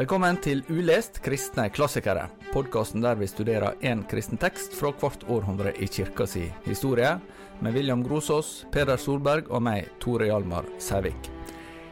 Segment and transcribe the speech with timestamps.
[0.00, 2.22] Velkommen til Ulest kristne klassikere,
[2.54, 7.10] podkasten der vi studerer én kristen tekst fra hvert århundre i kirka si historie,
[7.60, 11.28] med William Grosås, Peder Solberg og meg, Tore Hjalmar Sævik.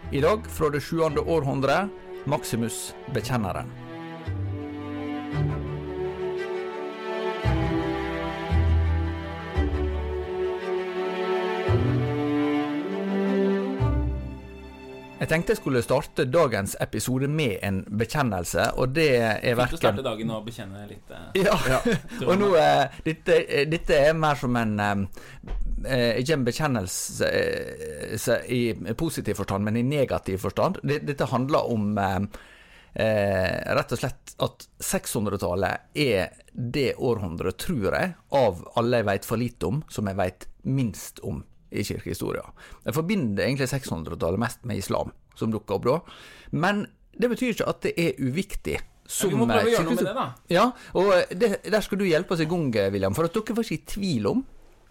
[0.08, 1.82] I dag, fra det sjuende århundre,
[2.24, 3.68] Maximus bekjenneren.
[15.28, 19.58] Jeg tenkte jeg skulle starte dagens episode med en bekjennelse, og det er Fint å
[19.58, 21.10] verken starte dagen og bekjenne litt.
[21.12, 21.58] eh, Ja,
[22.16, 27.28] tror og nå eh, dette, eh, dette er mer som en eh, Ikke en bekjennelse
[27.28, 28.62] eh, i
[28.96, 30.80] positiv forstand, men i negativ forstand.
[30.80, 31.92] Dette handler om
[32.98, 39.44] rett og slett at 600-tallet er det århundret, tror jeg, av alle jeg veit for
[39.44, 42.44] lite om, som jeg veit minst om i kirkehistoria.
[42.84, 45.96] Jeg forbinder egentlig 600-tallet mest med islam, som dukker opp da.
[46.56, 46.86] Men
[47.18, 48.78] det betyr ikke at det er uviktig.
[49.08, 50.26] Ja, vi må prøve å gjøre noe med det, da.
[50.52, 50.66] ja,
[51.00, 53.16] og det, der skal du hjelpe oss i gang, William.
[53.16, 54.44] For at dere var ikke i tvil om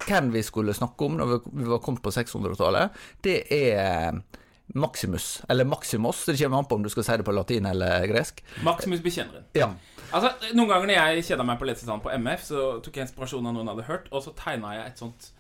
[0.08, 2.98] hvem vi skulle snakke om når vi, vi var kommet på 600-tallet.
[3.26, 4.42] Det er eh,
[4.78, 6.26] Maximus, eller Maximos.
[6.26, 8.42] Det kommer an på om du skal si det på latin eller gresk.
[8.66, 9.46] Maximus bekjenneren.
[9.58, 9.70] Ja.
[10.12, 13.48] Altså, Noen ganger når jeg kjeda meg på lesesalen på MF, så tok jeg inspirasjon
[13.48, 15.34] av noen jeg hadde hørt, og så tegna jeg et sånt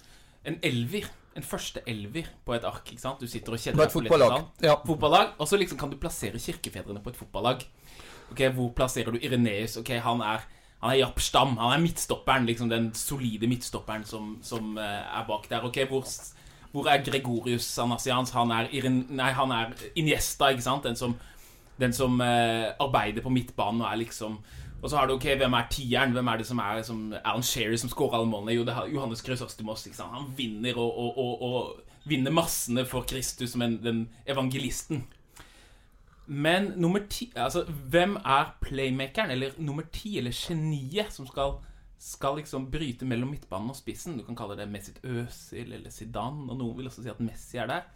[0.48, 1.10] En elver.
[1.38, 2.84] En første elver på et ark.
[2.90, 3.22] ikke sant?
[3.22, 4.46] Du sitter og kjeder På deg på fotballag.
[4.66, 4.76] Ja.
[4.86, 7.66] Fotballag, Og så liksom kan du plassere kirkefedrene på et fotballag.
[8.32, 9.78] Ok, Hvor plasserer du Ireneus?
[9.78, 10.42] Ok, Han er
[10.82, 11.56] han er Japp Stam.
[11.58, 14.84] Han er midtstopperen, liksom den solide midtstopperen som, som eh,
[15.20, 15.66] er bak der.
[15.66, 16.06] Ok, Hvor,
[16.72, 18.32] hvor er Gregorius Anasians?
[18.32, 20.86] Han er, Irene, nei, han er Iniesta, ikke sant?
[20.86, 21.16] Den som,
[21.82, 24.38] den som eh, arbeider på midtbanen og er liksom
[24.82, 26.14] Og så har du ok, hvem er tieren?
[26.14, 28.54] Hvem er det som er som Alan Sherry som scorer alle målene?
[28.54, 29.86] Jo, det er Johannes Krøsostimos.
[29.86, 30.14] ikke sant?
[30.14, 35.08] Han vinner og, og, og, og vinner massene for Kristus som en, den evangelisten.
[36.28, 41.58] Men nummer ti Altså, hvem er playmakeren, eller nummer ti, eller geniet, som skal,
[42.00, 44.18] skal liksom bryte mellom midtbanen og spissen?
[44.20, 47.58] Du kan kalle det Messit Özil eller Zidane, og noen vil også si at Messi
[47.58, 47.88] er der.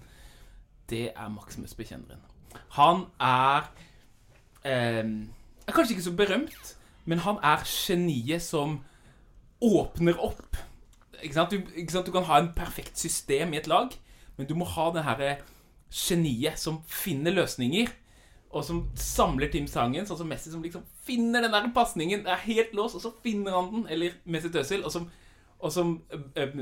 [0.90, 2.24] Det er Maximus bekjenneren.
[2.76, 3.68] Han er
[4.66, 5.28] eh,
[5.68, 8.80] Er kanskje ikke så berømt, men han er geniet som
[9.62, 10.58] åpner opp.
[11.22, 11.54] Ikke sant?
[11.54, 12.08] Du, ikke sant?
[12.08, 13.94] du kan ha en perfekt system i et lag,
[14.38, 15.32] men du må ha det herre
[15.92, 17.92] geniet som finner løsninger,
[18.52, 22.26] og som samler Tim Sangen, sånn som Messi, som liksom finner den der pasningen.
[22.26, 25.08] Det er helt låst, og så finner han den, eller Messi Tøsil, og som,
[25.60, 26.58] og som øh, øh,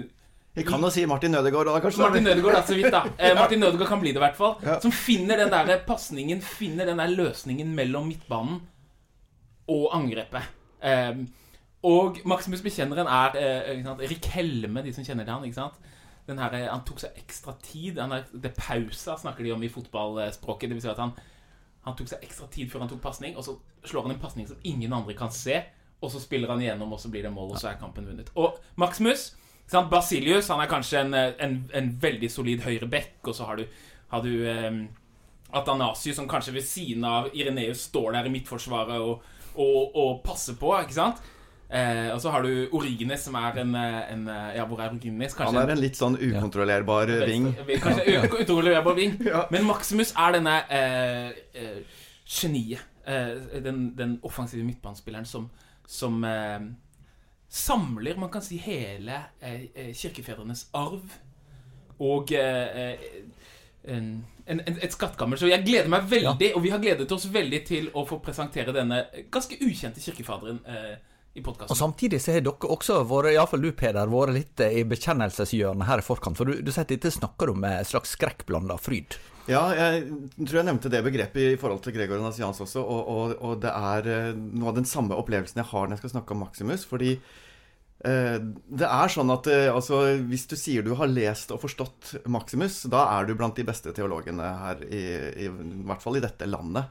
[0.57, 2.03] Vi kan jo si Martin Ødegaard da, kanskje.
[2.03, 3.03] Martin Ødegaard, da, så vidt, da.
[3.17, 4.81] Eh, Martin Ødegaard kan bli det, i hvert fall.
[4.83, 8.59] Som finner den der pasningen, finner den der løsningen mellom midtbanen
[9.69, 10.55] og angrepet.
[10.79, 11.27] Um,
[11.87, 14.01] og Maximus Bekjenneren er eh, sant?
[14.03, 15.79] Rik Helme, de som kjenner til han, ikke sant?
[16.27, 18.01] Den her, eh, han tok seg ekstra tid.
[18.03, 20.67] Han er, det pausa snakker de om i fotballspråket.
[20.69, 21.13] Det vil si at han,
[21.87, 23.55] han tok seg ekstra tid før han tok pasning, og så
[23.87, 25.61] slår han en pasning som ingen andre kan se.
[25.99, 28.31] Og så spiller han igjennom, og så blir det mål, og så er kampen vunnet.
[28.35, 29.29] Og Maximus
[29.69, 29.89] sant?
[29.91, 33.59] Basilius han er kanskje en, eh, en, en veldig solid høyre bekk, og så har
[33.59, 33.81] du,
[34.11, 34.83] har du eh,
[35.55, 39.23] Atanasius som kanskje ved siden av Ireneus står der i midtforsvaret og,
[39.55, 41.21] og, og passe på, ikke sant?
[41.69, 44.89] Eh, og så har du Origines, som er en, eh, en eh, Ja, hvor er
[44.89, 45.35] Origines?
[45.37, 47.51] Han er en litt sånn ukontrollerbar ving.
[47.67, 49.17] Venstre- Kanskje ukontrollerbar ving.
[49.27, 49.43] Ja.
[49.53, 51.81] Men Maximus er denne eh, eh,
[52.25, 52.81] geniet.
[53.05, 55.45] Eh, den, den offensive midtbanespilleren som,
[55.85, 56.59] som eh,
[57.49, 61.05] samler, man kan si, hele eh, eh, kirkefedrenes arv.
[61.99, 62.97] Og eh, eh,
[63.93, 64.09] en,
[64.49, 65.39] en, en, et skattkammer.
[65.39, 68.73] Så jeg gleder meg veldig, og vi har gledet oss veldig til å få presentere
[68.75, 70.97] denne ganske ukjente kirkefaderen eh,
[71.37, 74.85] i Og samtidig så har dere også vært, iallfall du Peder, vært litt eh, i
[74.89, 76.39] bekjennelseshjørnet her i forkant.
[76.39, 79.19] For du, du sier at dette snakker du med et slags skrekkblanda fryd.
[79.49, 80.03] Ja, jeg
[80.43, 83.71] tror jeg nevnte det begrepet i forhold til Gregor Nasians også, og, og, og det
[83.73, 86.85] er eh, noe av den samme opplevelsen jeg har når jeg skal snakke om Maximus,
[86.89, 87.37] fordi eh,
[87.99, 92.85] det er sånn at eh, altså, hvis du sier du har lest og forstått Maximus,
[92.87, 95.01] da er du blant de beste teologene her, i,
[95.45, 96.87] i, i hvert fall i dette landet.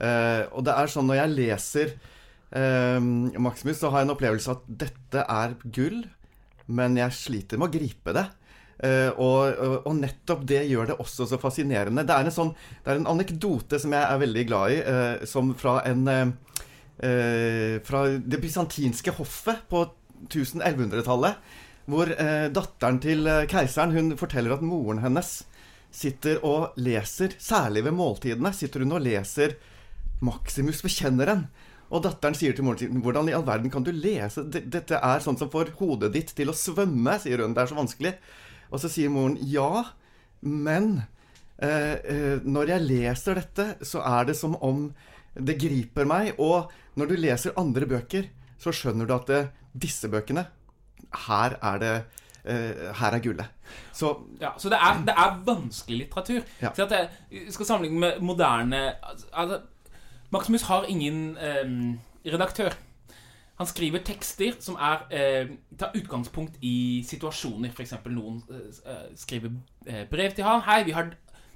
[0.00, 1.94] Eh, og det er sånn når jeg leser
[2.56, 6.02] eh, Maximus, så har jeg en opplevelse at dette er gull,
[6.70, 8.26] men jeg sliter med å gripe det.
[8.80, 12.04] Eh, og, og, nettopp det gjør det også så fascinerende.
[12.08, 12.52] Det er en, sånn,
[12.84, 16.22] det er en anekdote som jeg er veldig glad i, eh, som fra en eh,
[17.04, 19.84] eh, Fra det bysantinske hoffet på
[20.28, 21.40] 1000-1100-tallet.
[21.90, 25.40] Hvor eh, datteren til eh, keiseren hun forteller at moren hennes
[25.90, 29.56] sitter og leser, særlig ved måltidene, sitter hun og leser
[30.22, 31.48] Maximus Bekjenneren.
[31.90, 35.22] Og datteren sier til moren sin Hvordan i all verden kan du lese Dette er
[35.24, 37.56] sånn som får hodet ditt til å svømme, sier hun.
[37.56, 38.14] Det er så vanskelig.
[38.70, 39.88] Og så sier moren ja,
[40.46, 41.02] men
[41.58, 44.88] eh, eh, når jeg leser dette, så er det som om
[45.34, 46.36] det griper meg.
[46.38, 48.30] Og når du leser andre bøker,
[48.60, 50.46] så skjønner du at det, disse bøkene
[51.26, 51.94] Her er det
[52.40, 53.48] Uh, Her er gullet.
[53.92, 56.40] Så Ja, så det er, det er vanskelig litteratur.
[56.62, 56.70] Ja.
[56.74, 56.92] Så at
[57.30, 58.94] jeg, skal sammenligne med moderne
[59.32, 59.60] altså,
[60.30, 62.70] Maximus har ingen um, redaktør.
[63.60, 67.68] Han skriver tekster som er, eh, tar utgangspunkt i situasjoner.
[67.68, 67.92] F.eks.
[68.06, 69.50] noen eh, skriver
[70.10, 70.62] brev til han.
[70.64, 71.10] 'Hei, vi har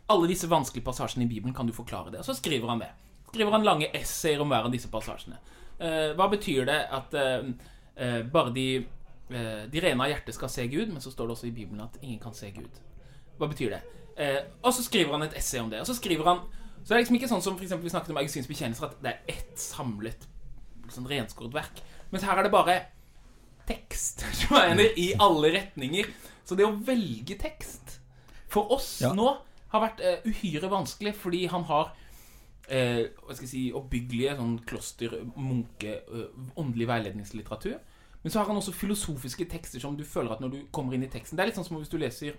[0.09, 1.55] alle disse vanskelige passasjene i Bibelen.
[1.55, 2.91] Kan du forklare det?' Og så skriver han det.
[3.33, 5.39] Skriver han lange essayer om hver av disse passasjene.
[5.81, 7.73] Eh, hva betyr det at eh, eh,
[8.33, 8.67] bare de,
[9.31, 11.85] eh, de rene av hjertet skal se Gud, men så står det også i Bibelen
[11.85, 12.81] at ingen kan se Gud.
[13.39, 13.83] Hva betyr det?
[14.17, 15.81] Eh, og så skriver han et essay om det.
[15.83, 16.45] Og så skriver han
[16.85, 18.99] Så det er liksom ikke sånn som for eksempel vi snakket om Augustins bekjennelser, at
[19.01, 20.27] det er ett samlet
[20.93, 21.81] sånn renskåret verk.
[22.13, 22.75] Mens her er det bare
[23.65, 26.11] tekst som er i alle retninger.
[26.45, 28.01] Så det å velge tekst
[28.53, 29.15] for oss Ja.
[29.17, 29.31] nå
[29.73, 31.95] har vært uh, uhyre vanskelig, fordi han har
[32.69, 37.79] eh, hva skal jeg si, oppbyggelige sånn kloster, munke, eh, åndelig veiledningslitteratur.
[38.23, 41.05] Men så har han også filosofiske tekster som du føler at når du kommer inn
[41.05, 42.39] i teksten Det er litt sånn som hvis du leser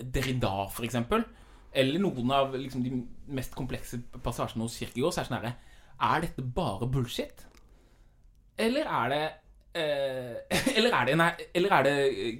[0.00, 1.26] Derrida, for eksempel.
[1.74, 3.02] Eller noen av liksom, de
[3.36, 5.12] mest komplekse passasjene hos Kirkegård.
[5.12, 5.54] Så er det sånn herre
[6.08, 7.44] Er dette bare bullshit?
[8.56, 9.22] Eller er det
[9.82, 11.96] eh, eller, er det, nei, eller er det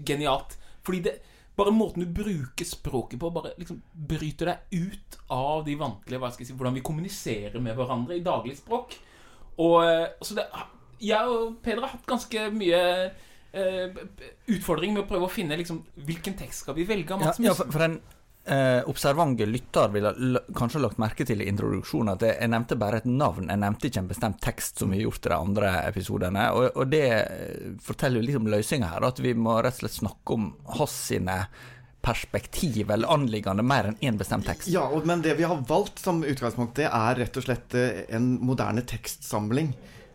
[0.08, 0.56] genialt?
[0.86, 1.18] Fordi det
[1.56, 6.32] bare måten du bruker språket på, bare liksom bryter deg ut av de vantlige hva
[6.32, 8.96] skal jeg si, Hvordan vi kommuniserer med hverandre i daglig språk.
[9.62, 10.48] Og eh, så det,
[11.04, 12.80] Jeg og Peder har hatt ganske mye
[13.54, 14.02] eh,
[14.50, 17.70] utfordring med å prøve å finne liksom, hvilken tekst skal vi velge Ja, ja, for,
[17.70, 18.00] for en
[18.44, 23.02] eh, observante lytter ville kanskje lagt merke til i introduksjonen at jeg, jeg nevnte bare
[23.02, 25.70] et navn, jeg nevnte ikke en bestemt tekst, som vi har gjort i de andre
[25.84, 26.48] episodene.
[26.56, 29.84] Og, og det eh, forteller jo litt om løsninga her, at vi må rett og
[29.84, 31.38] slett snakke om hans sine
[32.04, 34.68] perspektiv eller anliggende mer enn én bestemt tekst.
[34.68, 38.04] Ja, og, men det vi har valgt som utgangspunkt, det er rett og slett eh,
[38.14, 39.72] en moderne tekstsamling.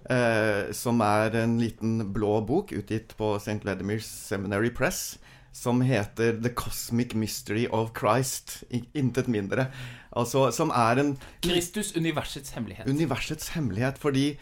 [0.10, 3.60] Eh, som er en liten blå bok utgitt på St.
[3.62, 5.20] Vladimir's Seminary Press.
[5.54, 8.64] Som heter 'The Cosmic Mystery of Christ'.
[8.94, 9.72] Intet mindre.
[10.12, 12.88] Altså, som er en Kristus, universets hemmelighet.
[12.88, 13.98] universets hemmelighet.
[13.98, 14.40] Fordi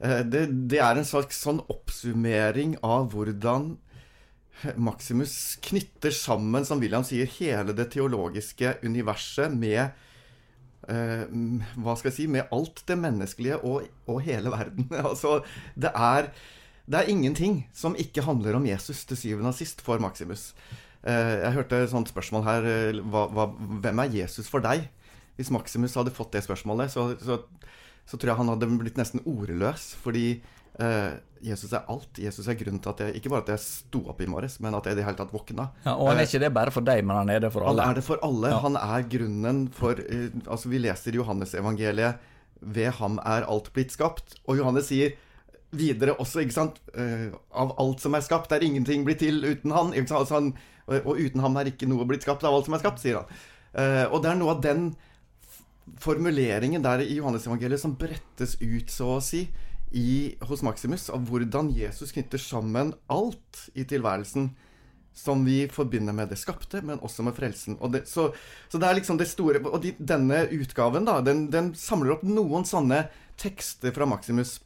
[0.00, 3.76] eh, det, det er en slags sånn oppsummering av hvordan
[4.76, 9.82] Maximus knytter sammen, som William sier, hele det teologiske universet med
[10.88, 11.24] eh,
[11.82, 14.88] Hva skal jeg si Med alt det menneskelige og, og hele verden.
[15.10, 15.40] altså,
[15.74, 16.30] det er,
[16.90, 20.50] det er ingenting som ikke handler om Jesus til syvende og sist for Maximus.
[21.02, 23.48] Eh, jeg hørte et sånt spørsmål her eh, hva, hva,
[23.82, 24.88] Hvem er Jesus for deg?
[25.38, 27.40] Hvis Maximus hadde fått det spørsmålet, så, så,
[28.06, 29.92] så tror jeg han hadde blitt nesten ordløs.
[30.02, 30.26] Fordi
[30.82, 31.12] eh,
[31.42, 32.20] Jesus er alt.
[32.22, 34.76] Jesus er grunnen til at jeg Ikke bare at jeg sto opp i morges, men
[34.78, 35.70] at jeg i det hele tatt våkna.
[35.86, 37.82] Ja, og han er ikke det bare for deg, men han er det for alle.
[37.86, 38.52] Han er det for alle.
[38.52, 38.60] Ja.
[38.66, 42.30] Han er grunnen for eh, Altså, vi leser Johannesevangeliet
[42.62, 44.38] Ved ham er alt blitt skapt.
[44.46, 45.16] Og Johannes sier
[45.72, 49.72] videre også, ikke sant eh, Av alt som er skapt, er ingenting blitt til uten
[49.74, 49.94] han.
[49.96, 50.52] Altså, han
[50.86, 53.42] og uten ham er ikke noe blitt skapt av alt som er skapt, sier han.
[53.72, 54.90] Eh, og det er noe av den
[56.02, 59.46] formuleringen der i Johannes-evangeliet som brettes ut, så å si,
[59.92, 64.50] i, hos Maximus, av hvordan Jesus knytter sammen alt i tilværelsen
[65.12, 67.76] som vi forbinder med det skapte, men også med frelsen.
[67.84, 68.30] Og det, så,
[68.72, 72.24] så det er liksom det store Og de, denne utgaven, da, den, den samler opp
[72.24, 73.04] noen sånne
[73.40, 74.56] tekster fra Maximus.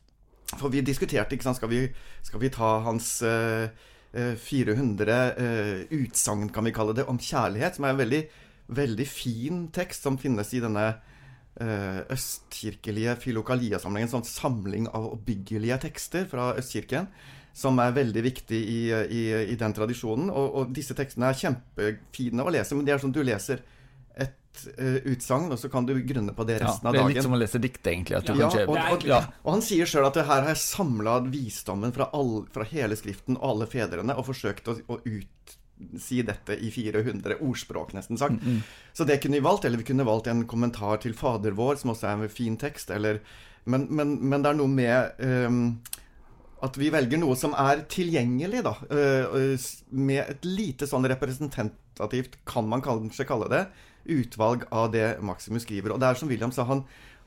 [0.55, 1.83] For vi diskuterte, ikke sant, skal vi,
[2.25, 3.67] skal vi ta hans eh,
[4.15, 8.21] eh, 400 uh, utsagn, kan vi kalle det, om kjærlighet, som er en veldig,
[8.79, 15.81] veldig fin tekst, som finnes i denne uh, østkirkelige filokalia-samlingen, en sånn samling av oppbyggelige
[15.89, 17.11] tekster fra Østkirken,
[17.57, 20.31] som er veldig viktig i, i, i den tradisjonen.
[20.31, 23.76] Og, og disse tekstene er kjempefine å lese, men det er sånn du leser uh,
[25.13, 27.27] utsagn, og så kan du grunne på det resten Ja, dagen det av er litt
[27.27, 28.17] som å lese dikt, egentlig.
[28.17, 29.21] Ja, kan og, og, ja.
[29.45, 32.99] og han sier sjøl at det her har jeg samla visdommen fra, all, fra hele
[32.99, 38.41] Skriften og alle fedrene, og forsøkt å, å utsi dette i 400 ordspråk, nesten sagt.
[38.97, 41.93] Så det kunne vi valgt, eller vi kunne valgt en kommentar til Fader vår, som
[41.93, 43.21] også er en fin tekst, eller
[43.67, 45.63] Men, men, men det er noe med um,
[46.63, 48.77] at vi velger noe som er tilgjengelig, da.
[48.87, 49.57] Uh,
[49.91, 53.65] med et lite sånn representativt, kan man kanskje kalle det,
[54.09, 55.93] utvalg av det Maximus skriver.
[55.95, 56.85] Og det er som William sa, han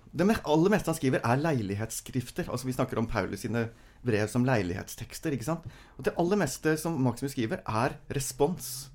[0.10, 2.48] det aller meste han skriver, er leilighetsskrifter.
[2.50, 3.68] Altså Vi snakker om Paulus sine
[4.06, 5.32] brev som leilighetstekster.
[5.32, 5.68] ikke sant?
[5.98, 8.90] Og det aller meste som Maximus skriver, er respons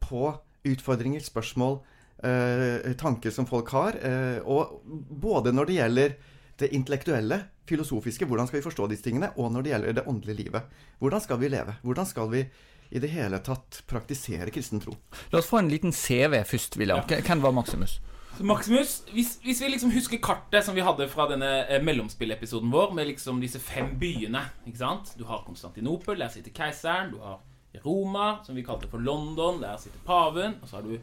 [0.00, 0.34] på
[0.66, 1.78] utfordringer, spørsmål,
[2.24, 3.94] eh, tanker som folk har.
[4.02, 6.16] Eh, og både når det gjelder
[6.58, 10.36] det intellektuelle, filosofiske, hvordan skal vi forstå disse tingene, og når det gjelder det åndelige
[10.36, 10.62] livet.
[10.98, 11.76] Hvordan skal vi leve?
[11.82, 12.48] Hvordan skal vi
[12.90, 14.94] i det hele tatt praktisere kristen tro?
[15.32, 17.04] La oss få en liten CV først, William.
[17.04, 17.98] Hvem var Maximus?
[18.40, 22.92] Maximus, hvis, hvis, vi liksom husker kartet som vi hadde fra denne eh, mellomspillepisoden vår,
[22.94, 25.12] med liksom disse fem byene ikke sant?
[25.18, 27.10] Du har Konstantinopel, der sitter keiseren.
[27.14, 27.40] Du har
[27.84, 30.58] Roma, som vi kalte for London, der sitter paven.
[30.62, 30.98] Og så har du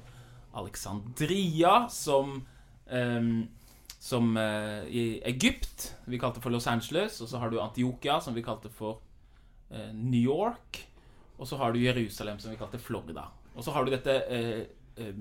[0.55, 2.41] Alexandria, som
[2.87, 3.21] eh,
[3.99, 7.21] Som eh, i Egypt, vi kalte for Los Angeles.
[7.21, 9.01] Og så har du Antiokia, som vi kalte for
[9.71, 10.85] eh, New York.
[11.37, 13.27] Og så har du Jerusalem, som vi kalte Florida.
[13.55, 14.61] Og så har du dette eh,
[14.95, 15.17] eh,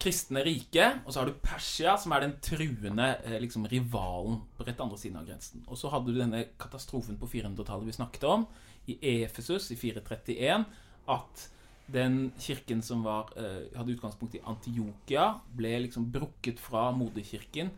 [0.00, 4.66] kristne riket, og så har du Persia, som er den truende eh, liksom, rivalen på
[4.66, 5.62] rett andre siden av grensen.
[5.68, 8.48] Og så hadde du denne katastrofen på 400-tallet vi snakket om,
[8.88, 10.66] i Efesus i 431,
[11.12, 11.46] at
[11.92, 17.72] den kirken som var, eh, hadde utgangspunkt i Antiokia, ble liksom brukket fra moderkirken,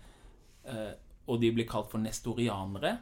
[0.65, 0.93] eh,
[1.31, 2.99] og de ble kalt for nestorianere.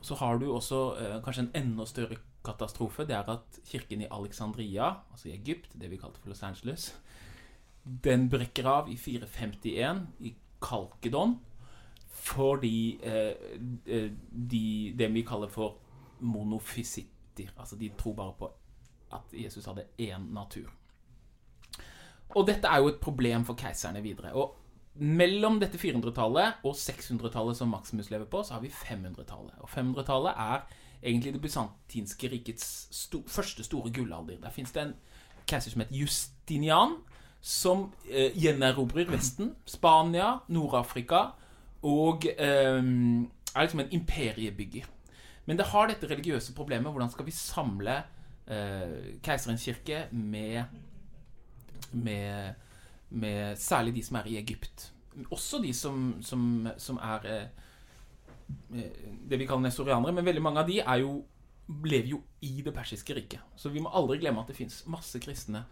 [0.00, 0.78] Så har du også
[1.20, 3.06] kanskje en enda større katastrofe.
[3.08, 6.90] Det er at kirken i Alexandria, altså i Egypt, det vi kalte for Los Angeles,
[8.04, 11.38] den brekker av i 451 i Kalkedon
[12.20, 13.32] fordi eh,
[13.86, 15.78] eh, de, det vi kaller for
[16.20, 17.48] monofisitter.
[17.56, 18.50] Altså de tror bare på
[19.16, 20.68] at Jesus hadde én natur.
[22.36, 24.34] Og dette er jo et problem for keiserne videre.
[24.34, 24.56] Og
[24.94, 29.56] mellom dette 400-tallet og 600-tallet som Maximus lever på, så har vi 500-tallet.
[29.58, 30.66] Og 500-tallet er
[31.02, 34.40] egentlig det bysantinske rikets sto første store gullalder.
[34.42, 34.94] Der fins det en
[35.48, 36.96] keiser som heter Justinian,
[37.40, 41.30] som eh, gjenerobrer Vesten, Spania, Nord-Afrika,
[41.82, 42.82] og eh,
[43.54, 44.88] er liksom en imperiebygger.
[45.46, 46.92] Men det har dette religiøse problemet.
[46.92, 47.96] Hvordan skal vi samle
[48.46, 50.64] eh, keiserens kirke med,
[51.92, 52.54] med,
[53.08, 54.92] med, særlig de som er i Egypt?
[55.30, 57.48] Også de som, som, som er eh,
[58.70, 60.14] det vi kaller nestorianere.
[60.16, 61.18] Men veldig mange av de er jo,
[61.84, 63.42] lever jo i det persiske riket.
[63.56, 65.64] Så vi må aldri glemme at det fins masse kristne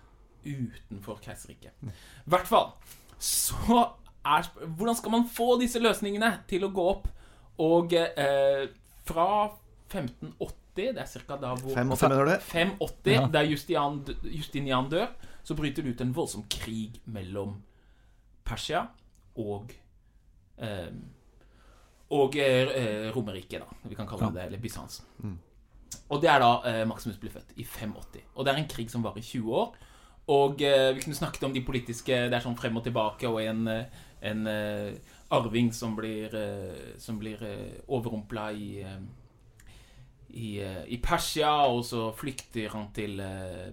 [0.45, 1.75] utenfor keiserriket.
[1.83, 2.73] I hvert fall
[3.19, 3.89] så
[4.29, 7.07] er Hvordan skal man få disse løsningene til å gå opp?
[7.65, 8.69] Og eh,
[9.09, 9.29] fra
[9.89, 11.39] 1580, det er ca.
[11.41, 13.25] da hvor 580, 580 ja.
[13.33, 15.09] der Justian, Justinian dør,
[15.43, 17.57] så bryter det ut en voldsom krig mellom
[18.47, 18.85] Persia
[19.39, 19.73] og
[20.59, 20.93] eh,
[22.15, 23.89] og eh, Romerriket, da.
[23.89, 25.03] Vi kan kalle det det, eller Bysants.
[25.21, 25.37] Mm.
[26.09, 28.25] Og det er da eh, Maximus blir født, i 580.
[28.35, 29.77] Og det er en krig som varer i 20 år.
[30.33, 33.41] Og eh, vi kunne snakket om de politiske Det er sånn frem og tilbake, og
[33.43, 38.71] en, eh, en uh, arving som blir, uh, som blir uh, overrumpla i,
[40.29, 43.21] i, i, Persia, og så flykter han til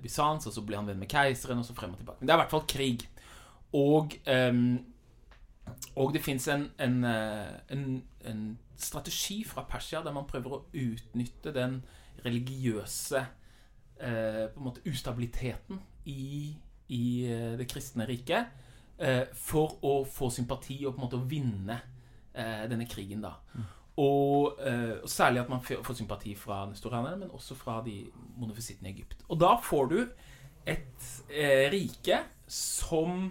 [0.04, 2.22] Bysants, og så blir han venn med keiseren, og så frem og tilbake.
[2.22, 3.08] Men det er i hvert fall krig.
[3.76, 4.78] Og, um,
[5.96, 7.86] og det fins en, en, en,
[8.26, 8.46] en,
[8.76, 11.78] strategi fra Persia der man prøver å utnytte den
[12.26, 13.22] religiøse
[13.96, 15.80] på en måte ustabiliteten
[16.12, 16.52] i,
[16.92, 18.52] i eh, det kristne riket
[19.00, 21.80] eh, for å få sympati og på en måte å vinne
[22.34, 23.24] eh, denne krigen.
[23.24, 23.38] da.
[23.56, 23.72] Mm.
[23.96, 28.02] Og, og, særlig at man får sympati fra nestorianerne, men også fra de
[28.36, 29.24] monofisittene i Egypt.
[29.32, 30.00] Og da får du
[30.68, 33.30] et eh, rike som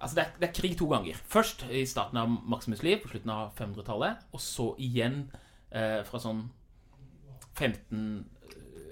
[0.00, 1.18] Altså, det er, det er, krig to ganger.
[1.26, 4.26] Først i starten av Maximus' liv, på slutten av 500-tallet.
[4.32, 5.24] Og så igjen
[5.70, 6.46] eh, fra sånn
[7.58, 8.02] 15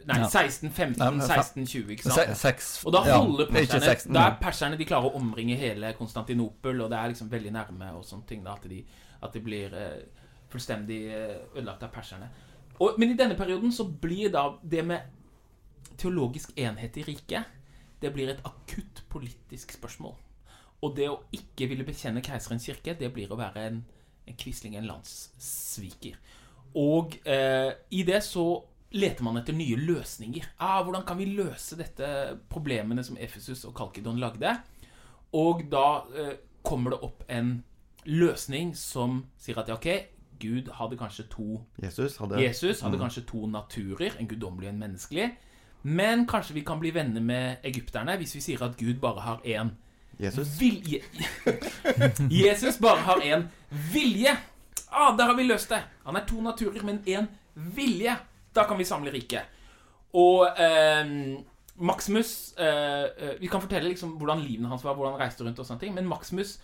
[0.07, 2.37] Nei, 16, 15, 16, 20, ikke sant?
[2.39, 6.93] Seks, og da holder perserne Da er perserne de klarer å omringe hele Konstantinopel, og
[6.93, 8.45] det er liksom veldig nærme og sånne ting.
[8.45, 8.85] da, At de,
[9.27, 10.05] at de blir eh,
[10.53, 12.31] fullstendig eh, ødelagt av perserne.
[12.79, 15.11] Og, men i denne perioden så blir da det med
[15.99, 17.55] teologisk enhet i riket
[17.99, 20.15] Det blir et akutt politisk spørsmål.
[20.87, 23.83] Og det å ikke ville bekjenne keiserens kirke, det blir å være en,
[24.27, 26.19] en quisling, en landssviker.
[26.79, 28.47] Og eh, i det så
[28.97, 30.53] leter man etter nye løsninger.
[30.63, 32.09] Ah, hvordan kan vi løse dette
[32.53, 34.53] problemene som Efesus og Kalkidon lagde?
[35.37, 37.57] Og da eh, kommer det opp en
[38.07, 43.03] løsning som sier at ja, ok, Gud hadde kanskje to Jesus hadde, Jesus hadde mm.
[43.03, 45.31] kanskje to naturer, en guddommelig og en menneskelig.
[45.87, 49.43] Men kanskje vi kan bli venner med egypterne hvis vi sier at Gud bare har
[49.47, 49.73] én
[50.17, 50.61] Jesus.
[50.61, 51.03] Vilje.
[52.31, 53.49] Jesus bare har én
[53.93, 54.37] vilje.
[54.89, 55.83] Ah, der har vi løst det!
[56.07, 58.17] Han er to naturer, men én vilje.
[58.55, 59.53] Da kan vi samle riket.
[60.17, 61.11] Og eh,
[61.77, 65.61] Maximus eh, eh, Vi kan fortelle liksom hvordan livene hans var, hvordan han reiste rundt
[65.61, 65.93] og sånne ting.
[65.97, 66.57] Men Maximus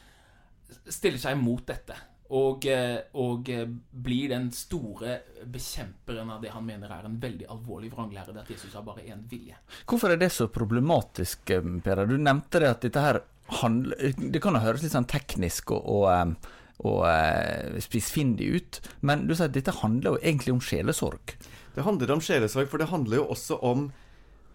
[0.89, 1.99] stiller seg imot dette.
[2.33, 7.51] Og, eh, og, eh, blir den store bekjemperen av det han mener er en veldig
[7.53, 8.33] alvorlig vranglære.
[8.41, 9.59] At Jesus har bare én vilje.
[9.85, 11.45] Hvorfor er det så problematisk,
[11.85, 12.07] Per?
[12.07, 13.21] Du nevnte det at dette her
[13.63, 16.53] handler Det kan jo høres litt sånn teknisk og, og,
[16.89, 21.35] og spissfindig ut, men du sier at dette handler jo egentlig om sjelesorg.
[21.75, 23.87] Det handler om sjelesorg, for det handler jo også om,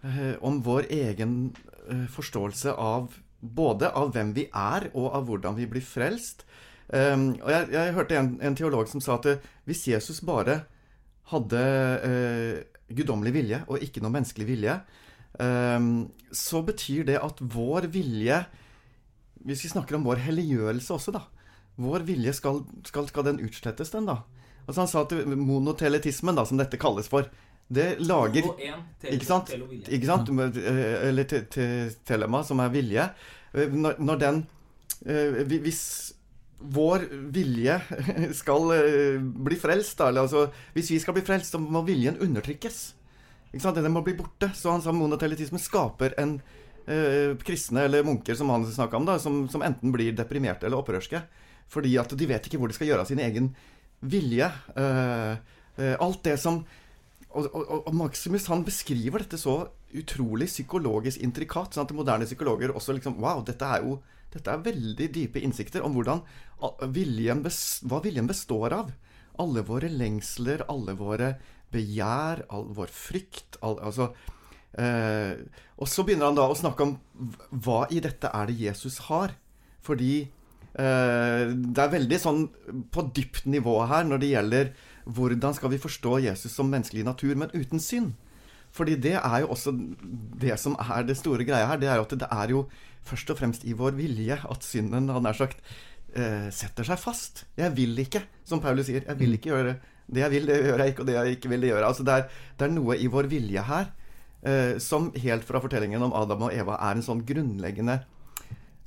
[0.04, 1.54] eh, om vår egen
[1.90, 6.44] eh, forståelse av både av hvem vi er, og av hvordan vi blir frelst.
[6.88, 10.62] Um, og jeg, jeg hørte en, en, teolog som sa at eh, hvis Jesus bare
[11.28, 11.60] hadde
[12.00, 12.54] uh,
[12.88, 14.78] guddommelig vilje og ikke noe menneskelig vilje,
[15.36, 18.40] um, så betyr det at vår vilje
[19.46, 21.24] Hvis vi snakker om vår helliggjørelse også, da.
[21.78, 24.22] Vår vilje skal, skal, skal den utslettes, den, da.
[24.66, 27.30] Altså Han sa at monoteletismen, da, som dette kalles for,
[27.68, 28.46] det lager
[29.04, 29.50] Ikke sant?
[29.92, 30.30] Ikke sant?
[30.32, 31.66] Eh, eller te, te,
[32.08, 33.08] telema, som er vilje.
[33.52, 34.46] Når, når den
[35.48, 35.82] Hvis
[36.58, 37.76] vår vilje
[38.40, 42.80] skal eh, bli frelst, da, altså, Hvis vi skal bli frelst, så må viljen undertrykkes.
[43.52, 43.78] Ikke sant?
[43.80, 44.50] Den må bli borte.
[44.56, 46.38] Så han sa monoteletismen skaper en
[46.88, 50.80] eh, kristne eller munker, som han snakka om, da, som, som, enten blir deprimerte eller
[50.80, 51.22] opprørske.
[51.68, 53.52] Fordi at de vet ikke hvor de skal gjøre av sin egen
[54.00, 54.50] vilje.
[54.76, 55.32] Eh,
[55.78, 56.62] eh, alt det som
[57.28, 59.60] og, og, og, Maximus han beskriver dette så
[59.92, 61.74] utrolig psykologisk intrikat.
[61.74, 63.98] sånn at moderne psykologer også liksom Wow, dette er jo
[64.32, 66.20] dette er veldig dype innsikter om hvordan
[66.92, 68.90] viljen hva viljen består av.
[69.40, 71.34] Alle våre lengsler, alle våre
[71.72, 74.10] begjær, all vår frykt all, altså,
[74.76, 75.38] eh,
[75.78, 76.96] Og så begynner han da å snakke om
[77.50, 79.34] hva i dette er det Jesus har.
[79.86, 82.46] Fordi eh, det er veldig sånn
[82.92, 84.72] på dypt nivå her når det gjelder
[85.08, 88.12] hvordan skal vi forstå Jesus som menneskelig natur, men uten synd.
[88.76, 89.72] Fordi det er jo også
[90.42, 91.80] det som er det store greia her.
[91.80, 92.64] Det er jo at det er jo
[93.08, 95.62] først og fremst i vår vilje at synden, han er sagt,
[96.12, 97.46] eh, setter seg fast.
[97.56, 99.06] Jeg vil ikke, som Paulus sier.
[99.08, 99.78] Jeg vil ikke gjøre det.
[100.08, 101.88] Det jeg vil, det gjør jeg ikke, og det jeg ikke vil, det gjør jeg.
[101.88, 103.90] Altså det, er, det er noe i vår vilje her
[104.42, 108.00] eh, som helt fra fortellingen om Adam og Eva er en sånn grunnleggende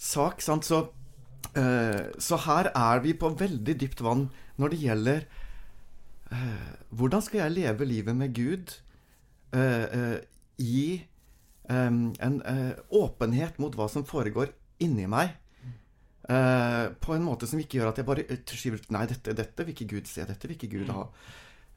[0.02, 0.42] sak.
[0.42, 0.68] Sant?
[0.68, 0.88] Så,
[1.56, 4.30] eh, så her er vi på veldig dypt vann
[4.62, 5.28] når det gjelder
[6.32, 8.76] eh, hvordan skal jeg leve livet med Gud
[9.54, 10.18] eh, eh,
[10.62, 10.84] i
[11.72, 14.50] en uh, åpenhet mot hva som foregår
[14.84, 15.38] inni meg.
[16.28, 19.88] På en måte som ikke gjør at jeg bare skyver Nei, dette, dette vil ikke
[19.94, 20.26] Gud se.
[20.28, 21.06] Dette vil ikke Gud ha.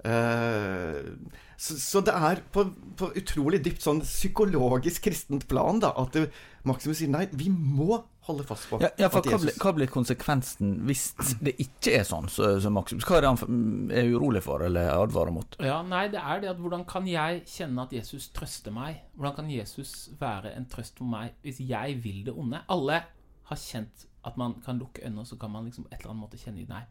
[0.04, 1.14] Uh,
[1.56, 2.66] så, så, det er på,
[2.98, 6.26] på, utrolig dypt sånn psykologisk kristent plan da, at det,
[6.68, 9.90] Maximus sier nei, vi må holde fast på ja, ja, for hva, blir, hva blir
[9.92, 11.06] konsekvensen hvis
[11.44, 13.06] det ikke er sånn som så Maximus?
[13.08, 15.58] Hva er det han er urolig for eller advarer mot?
[15.64, 19.02] Ja, nei, det er det at hvordan kan jeg kjenne at Jesus trøster meg?
[19.16, 22.64] Hvordan kan Jesus være en trøst for meg hvis jeg vil det onde?
[22.72, 23.00] Alle
[23.48, 26.24] har kjent at man kan lukke øynene, og så kan man liksom et eller annet
[26.24, 26.84] måte kjenne Nei,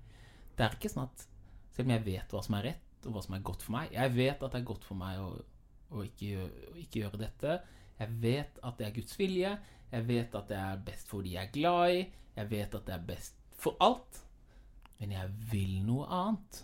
[0.58, 1.26] det er ikke sånn at
[1.74, 3.94] selv om jeg vet hva som er rett, og hva som er godt for meg
[3.96, 5.30] Jeg vet at det er godt for meg å,
[5.94, 7.56] å, ikke, å ikke gjøre dette.
[8.00, 9.54] Jeg vet at det er Guds vilje.
[9.94, 12.04] Jeg vet at det er best for de jeg er glad i.
[12.38, 14.24] Jeg vet at det er best for alt.
[15.00, 16.64] Men jeg vil noe annet.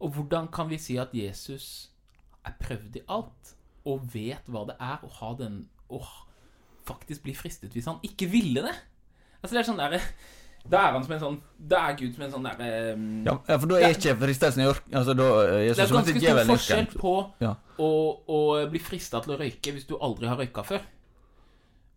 [0.00, 1.90] Og hvordan kan vi si at Jesus
[2.46, 3.54] er prøvd i alt,
[3.86, 6.00] og vet hva det er å ha den Å
[6.86, 8.74] faktisk bli fristet hvis han ikke ville det?
[9.38, 9.94] Altså det er sånn der,
[10.70, 11.38] Da er han som en sånn
[11.70, 14.68] Da er Gud som en sånn der um, ja, for da er ikke fristelsen i
[14.70, 15.26] ørken altså, Det
[15.70, 17.52] er ganske stor forskjell på ja.
[17.82, 17.90] å,
[18.26, 20.86] å, bli frista til å røyke hvis du aldri har røyka før.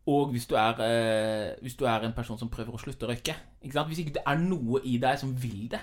[0.09, 3.11] Og hvis du, er, eh, hvis du er en person som prøver å slutte å
[3.11, 3.35] røyke.
[3.61, 5.81] Ikke Hvis ikke det er noe i deg som vil det.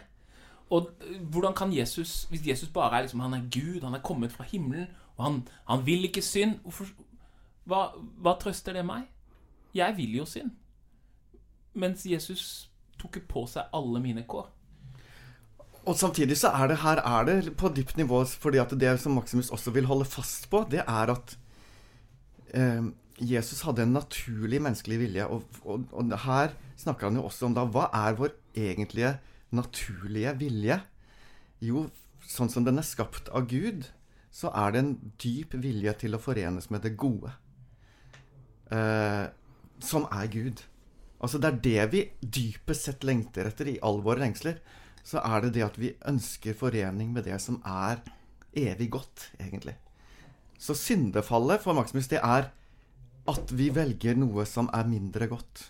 [0.75, 4.03] Og eh, hvordan kan Jesus Hvis Jesus bare er liksom Han er Gud, han er
[4.03, 6.89] kommet fra himmelen, og han, han vil ikke synd hvorfor,
[7.65, 9.07] hva, hva, trøster det meg?
[9.75, 10.51] Jeg vil jo synd.
[11.75, 12.71] Mens Jesus
[13.01, 14.53] tok på seg alle mine kår.
[15.87, 19.15] Og samtidig så er det her er det på dypt nivå, fordi at det som
[19.15, 21.37] Maximus også vil holde fast på, det er at
[22.59, 22.89] eh,
[23.21, 25.27] Jesus hadde en naturlig menneskelig vilje.
[25.27, 29.15] Og, og, og, her snakker han jo også om da hva er vår egentlige
[29.55, 30.81] naturlige vilje?
[31.63, 31.87] Jo,
[32.27, 33.87] sånn som den er skapt av Gud,
[34.35, 37.31] så er det en dyp vilje til å forenes med det gode.
[38.75, 39.27] Eh,
[39.87, 40.67] som er Gud.
[41.27, 44.61] Altså det er det vi dypest sett lengter etter i all våre lengsler.
[45.07, 47.99] Så er det det at vi ønsker forening med det som er
[48.57, 49.75] evig godt, egentlig.
[50.59, 52.53] Så syndefallet for Maximus, det er
[53.27, 55.67] at vi velger noe som er mindre godt.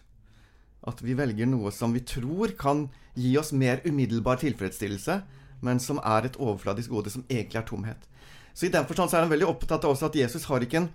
[0.86, 5.22] At vi velger noe som vi tror kan gi oss mer umiddelbar tilfredsstillelse,
[5.64, 8.08] men som er et overfladisk gode som egentlig er tomhet.
[8.52, 10.84] Så i den forstand så er han veldig opptatt av også at Jesus har ikke
[10.84, 10.92] en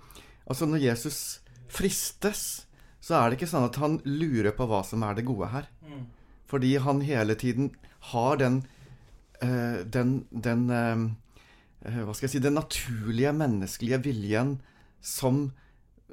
[0.49, 2.65] Altså når Jesus fristes,
[3.01, 5.69] så er det ikke sånn at han lurer på hva som er det gode her.
[5.81, 6.03] Mm.
[6.51, 7.71] Fordi han hele tiden
[8.11, 8.61] har den
[9.41, 11.09] øh, den, den øh,
[11.81, 14.59] Hva skal jeg si Den naturlige menneskelige viljen
[15.01, 15.47] som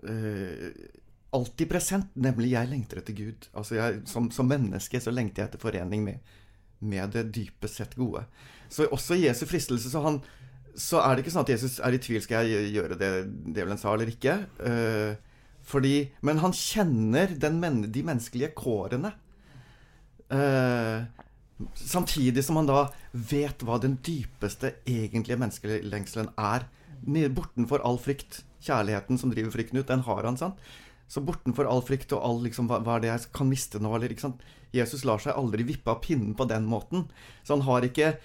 [0.09, 0.69] uh,
[1.37, 3.49] alltid present, nemlig jeg lengter etter Gud.
[3.53, 6.23] Altså jeg, som, som, menneske så lengter jeg etter forening med,
[6.81, 8.25] med det dypest sett gode.
[8.73, 10.23] Så også i Jesu fristelse så, han,
[10.73, 13.81] så, er det ikke sånn at Jesus er i tvil skal jeg gjøre det djevelen
[13.81, 14.39] sa eller ikke.
[14.57, 15.28] Uh,
[15.69, 19.13] Fordi, men han kjenner men- de menneskelige kårene.
[20.31, 21.05] Eh,
[21.75, 26.69] samtidig som han da vet hva den dypeste egentlige menneskelengselen er.
[27.05, 28.43] Bortenfor all frykt.
[28.65, 30.37] Kjærligheten som driver frykten ut, den har han.
[30.37, 30.57] sant?
[31.09, 33.95] Så bortenfor all frykt og all liksom, hva, hva er det jeg kan miste nå?
[33.97, 34.13] Eller?
[34.73, 37.09] Jesus lar seg aldri vippe av pinnen på den måten.
[37.45, 38.19] Så han har ikke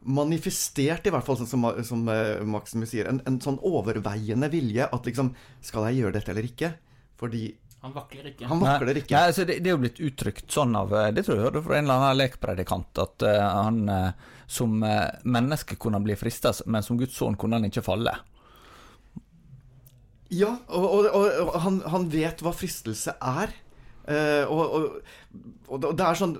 [0.00, 4.86] manifestert, i hvert fall sånn som, som eh, Maximus sier, en, en sånn overveiende vilje
[4.88, 5.34] at liksom
[5.64, 6.72] Skal jeg gjøre dette eller ikke?
[7.20, 7.42] Fordi
[7.84, 8.48] Han vakler ikke.
[8.48, 9.14] han vakler ikke.
[9.16, 11.64] Nei, altså det, det er jo blitt uttrykt sånn av eh, Det tror jeg hørte
[11.66, 16.16] fra en eller annen lekpredikant, at uh, han uh, som uh, menneske kunne han bli
[16.18, 18.16] frista, men som Guds sønn kunne han ikke falle.
[20.30, 23.52] Ja, og, og, og, og han, han vet hva fristelse er.
[24.10, 24.84] Eh, og, og,
[25.70, 26.34] og det er sånn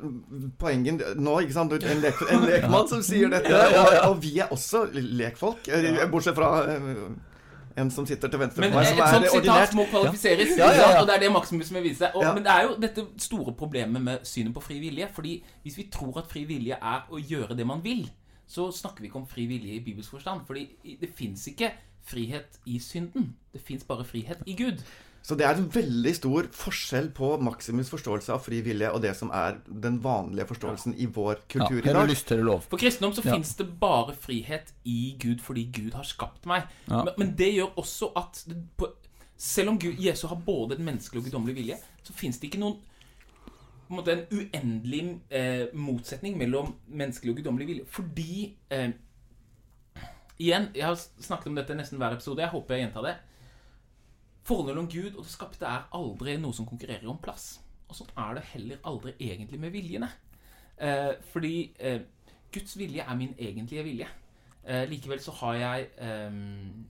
[0.58, 4.50] Poenget nå, ikke sant En, lek, en lekmann som sier dette, og, og vi er
[4.52, 5.68] også lekfolk.
[5.70, 7.04] eh, Bortsett fra eh,
[7.80, 10.70] en som sitter til venstre Men for meg, et sånt er sitat må kvalifiseres, Ja,
[10.74, 11.00] ja, ja.
[11.00, 12.10] og det er det Maximus vil vise.
[12.14, 12.24] Og.
[12.34, 15.06] Men det er jo dette store problemet med synet på fri vilje.
[15.14, 18.08] Fordi hvis vi tror at fri vilje er å gjøre det man vil,
[18.50, 20.42] så snakker vi ikke om fri vilje i bibelsk forstand.
[20.48, 20.66] Fordi
[21.00, 21.70] det fins ikke
[22.10, 23.30] frihet i synden.
[23.54, 24.82] Det fins bare frihet i Gud.
[25.22, 29.12] Så det er en veldig stor forskjell på Maximus' forståelse av fri vilje og det
[29.18, 32.08] som er den vanlige forståelsen i vår Ja, kultur i har du dag.
[32.08, 32.62] lyst til lov?
[32.70, 33.34] For kristendom så Ja.
[33.36, 36.62] fins det bare frihet i Gud fordi Gud har skapt meg.
[36.88, 37.04] Ja.
[37.04, 38.44] Men, men det gjør også at
[38.78, 38.88] på,
[39.36, 42.60] selv om Gud, Jesus har både en menneskelig og guddommelig vilje, så fins det ikke
[42.60, 42.78] noen
[43.90, 47.84] på en måte en uendelig eh, motsetning mellom menneskelig og guddommelig vilje.
[47.90, 48.92] Fordi eh,
[50.40, 52.40] Igjen, jeg har snakket om dette nesten hver episode.
[52.40, 53.16] Jeg håper jeg gjentar det.
[54.46, 57.60] Forholdet mellom Gud og det skapte er aldri noe som konkurrerer om plass.
[57.90, 60.08] Og sånn er det heller aldri egentlig med viljene.
[60.80, 62.00] Eh, fordi eh,
[62.54, 64.08] Guds vilje er min egentlige vilje.
[64.64, 66.86] Eh, likevel så har jeg ehm,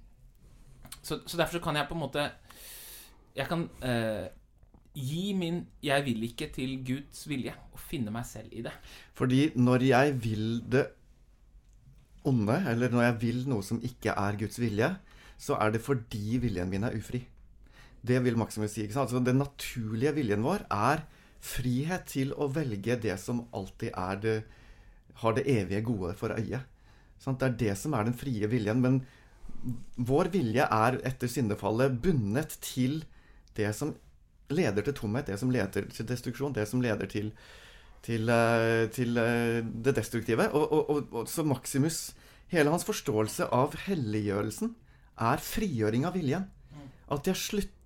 [1.03, 2.25] så, så derfor så kan jeg på en måte
[3.37, 4.27] Jeg kan eh,
[4.95, 8.73] gi min 'jeg vil ikke' til Guds vilje og finne meg selv i det.
[9.15, 10.87] Fordi når jeg vil det
[12.25, 14.97] onde, eller når jeg vil noe som ikke er Guds vilje,
[15.39, 17.25] så er det fordi viljen min er ufri.
[18.07, 18.85] Det vil Maximus si.
[18.85, 19.13] ikke sant?
[19.13, 21.05] Så Den naturlige viljen vår er
[21.41, 24.37] frihet til å velge det som alltid er det,
[25.23, 26.63] har det evige gode for øye.
[27.21, 27.41] Sant?
[27.41, 28.81] Det er det som er den frie viljen.
[28.81, 29.01] Men
[29.97, 33.03] vår vilje er etter syndefallet bundet til
[33.57, 33.95] det som
[34.51, 37.35] leder til tomhet, det som leder til destruksjon, det som leder til
[38.01, 40.47] til, eh, til eh, det destruktive.
[40.57, 42.15] Og, og, og, så Maximus
[42.51, 44.73] Hele hans forståelse av helliggjørelsen
[45.23, 46.49] er frigjøring av viljen.
[47.07, 47.39] At jeg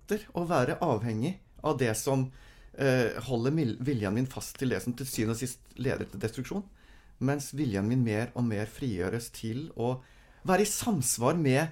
[0.05, 2.27] slutter å være avhengig av det som
[2.77, 6.63] eh, holder viljen min fast til det som til syvende og sist leder til destruksjon.
[7.19, 9.95] Mens viljen min mer og mer frigjøres til å
[10.45, 11.71] være i samsvar med,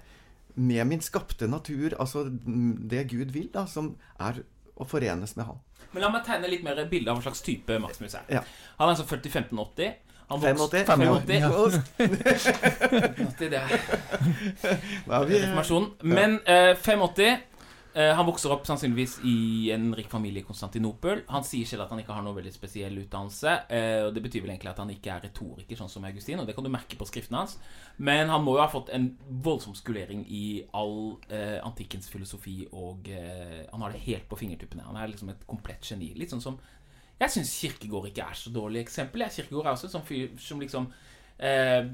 [0.55, 4.41] med min skapte natur, altså det Gud vil, da, som er
[4.73, 5.59] å forenes med Han.
[5.93, 8.25] Men la meg tegne litt mer bilde av hva slags type Maximus er.
[8.39, 8.41] Ja.
[8.79, 9.93] Han er altså født i 1580.
[10.31, 11.03] Han vokste- 85.
[11.27, 11.83] 85.
[13.27, 13.69] 85, det er
[15.05, 15.89] Da er.
[16.01, 17.43] Men eh, 85 eh,
[17.93, 21.19] Han vokser opp sannsynligvis i en rik familie i Konstantinopel.
[21.29, 23.51] Han sier selv at han ikke har noe veldig spesiell utdannelse.
[23.69, 26.41] Eh, og Det betyr vel egentlig at han ikke er retoriker, sånn som Augustin.
[26.41, 27.59] Og det kan du merke på skriftene hans.
[27.97, 29.11] Men han må jo ha fått en
[29.45, 34.87] voldsom skulering i all eh, antikkens filosofi, og eh, han har det helt på fingertuppene.
[34.89, 36.13] Han er liksom et komplett geni.
[36.17, 36.61] Litt sånn som
[37.21, 39.21] Jeg syns Kirkegård ikke er så dårlig eksempel.
[39.31, 40.89] Kirkegård er også en sånn fyr som liksom
[41.37, 41.85] eh,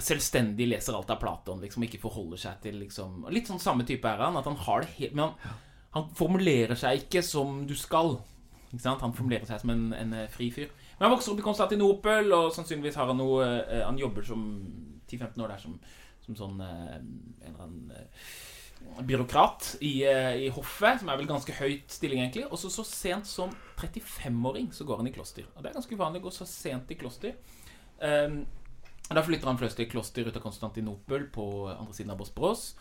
[0.00, 4.08] selvstendig leser alt av Platon, liksom ikke forholder seg til liksom Litt sånn samme type
[4.08, 5.58] er han, at han har det helt Men han,
[5.96, 8.16] han formulerer seg ikke som du skal.
[8.70, 9.02] Ikke sant?
[9.04, 10.70] Han formulerer seg som en, en eh, fri fyr.
[10.96, 14.46] Men han vokser opp i Konstantinopel, og sannsynligvis har han noe eh, Han jobber som
[15.10, 15.76] 10-15 år der som,
[16.24, 18.32] som sånn eh, en eller annen eh,
[19.02, 22.46] byråkrat i, eh, i hoffet, som er vel ganske høyt stilling, egentlig.
[22.48, 25.46] Og så så sent som 35-åring så går han i kloster.
[25.54, 27.36] Og det er ganske uvanlig å gå så sent i kloster.
[28.02, 28.42] Um,
[29.10, 32.74] Da flytter han først til kloster ut av Konstantinopel på andre siden av Bosporos.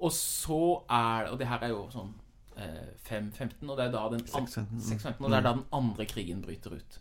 [0.00, 0.60] Og så
[0.92, 2.14] er Og det her er jo sånn
[2.56, 4.80] eh, 5-15, og det er da den an- 6-15, mm.
[4.80, 6.98] 6-15, og det er da den andre krigen bryter ut.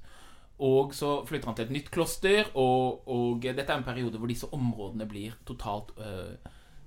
[0.65, 4.31] Og så flytter han til et nytt kloster, og, og dette er en periode hvor
[4.31, 6.35] disse områdene blir totalt øh,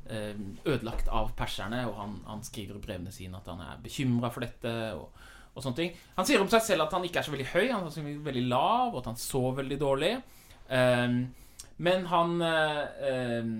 [0.09, 4.31] øh, ødelagt av perserne, og han, han skriver i brevene sine at han er bekymra
[4.33, 4.73] for dette.
[4.97, 5.11] Og,
[5.53, 7.67] og sånne ting Han sier om seg selv at han ikke er så veldig høy,
[7.73, 10.15] han er så veldig lav, og at han sover veldig dårlig.
[10.73, 11.21] Ehm,
[11.79, 13.53] men han eh, ehm,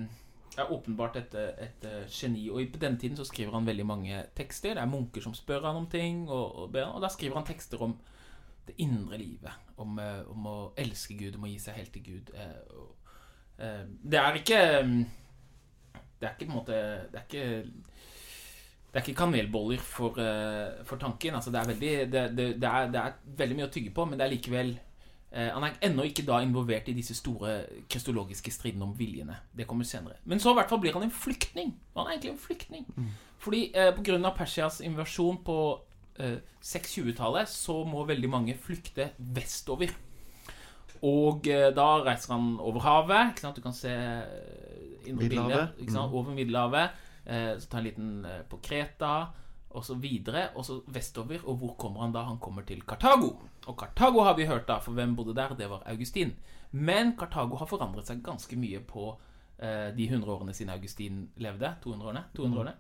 [0.59, 4.23] er åpenbart et, et eh, geni, og på denne tiden så skriver han veldig mange
[4.37, 4.75] tekster.
[4.75, 7.83] Det er munker som spør han om ting, og, og, og da skriver han tekster
[7.87, 7.95] om
[8.67, 9.55] det indre livet.
[9.79, 12.35] Om, eh, om å elske Gud, om å gi seg helt til Gud.
[12.35, 12.83] eh,
[13.65, 14.61] eh, det er ikke
[16.19, 16.79] Det er ikke på en måte
[17.13, 17.47] Det er ikke
[18.89, 21.35] det er ikke kanelboller for, eh, for tanken.
[21.35, 22.23] Altså, det, er veldig, det,
[22.57, 24.88] det, er, det er veldig mye å tygge på, men det er likevel eh,
[25.29, 27.59] Han er ennå ikke da involvert i disse store
[27.91, 29.35] kristologiske stridene om viljene.
[29.53, 30.17] Det kommer senere.
[30.25, 31.75] Men så i hvert fall blir han en flyktning.
[31.97, 32.87] Han er egentlig en flyktning.
[33.39, 34.33] Fordi eh, pga.
[34.37, 35.59] Persias invasjon på
[36.19, 39.93] eh, 620-tallet så må veldig mange flykte vestover.
[41.07, 43.35] Og eh, da reiser han over havet.
[43.35, 43.59] Ikke sant?
[43.59, 45.69] Du kan se eh, indre bilder.
[45.79, 46.01] Mm.
[46.09, 47.05] Over Middelhavet.
[47.29, 49.29] Eh, så tar han en liten eh, på Kreta,
[49.71, 51.45] og så videre, og så vestover.
[51.45, 52.25] Og hvor kommer han da?
[52.29, 53.31] Han kommer til Kartago.
[53.67, 55.55] Og Kartago har vi hørt da, for hvem bodde der?
[55.55, 56.33] Det var Augustin.
[56.71, 59.11] Men Kartago har forandret seg ganske mye på
[59.59, 61.75] eh, de 100 årene siden Augustin levde.
[61.85, 62.25] 200 årene?
[62.37, 62.75] 200 årene?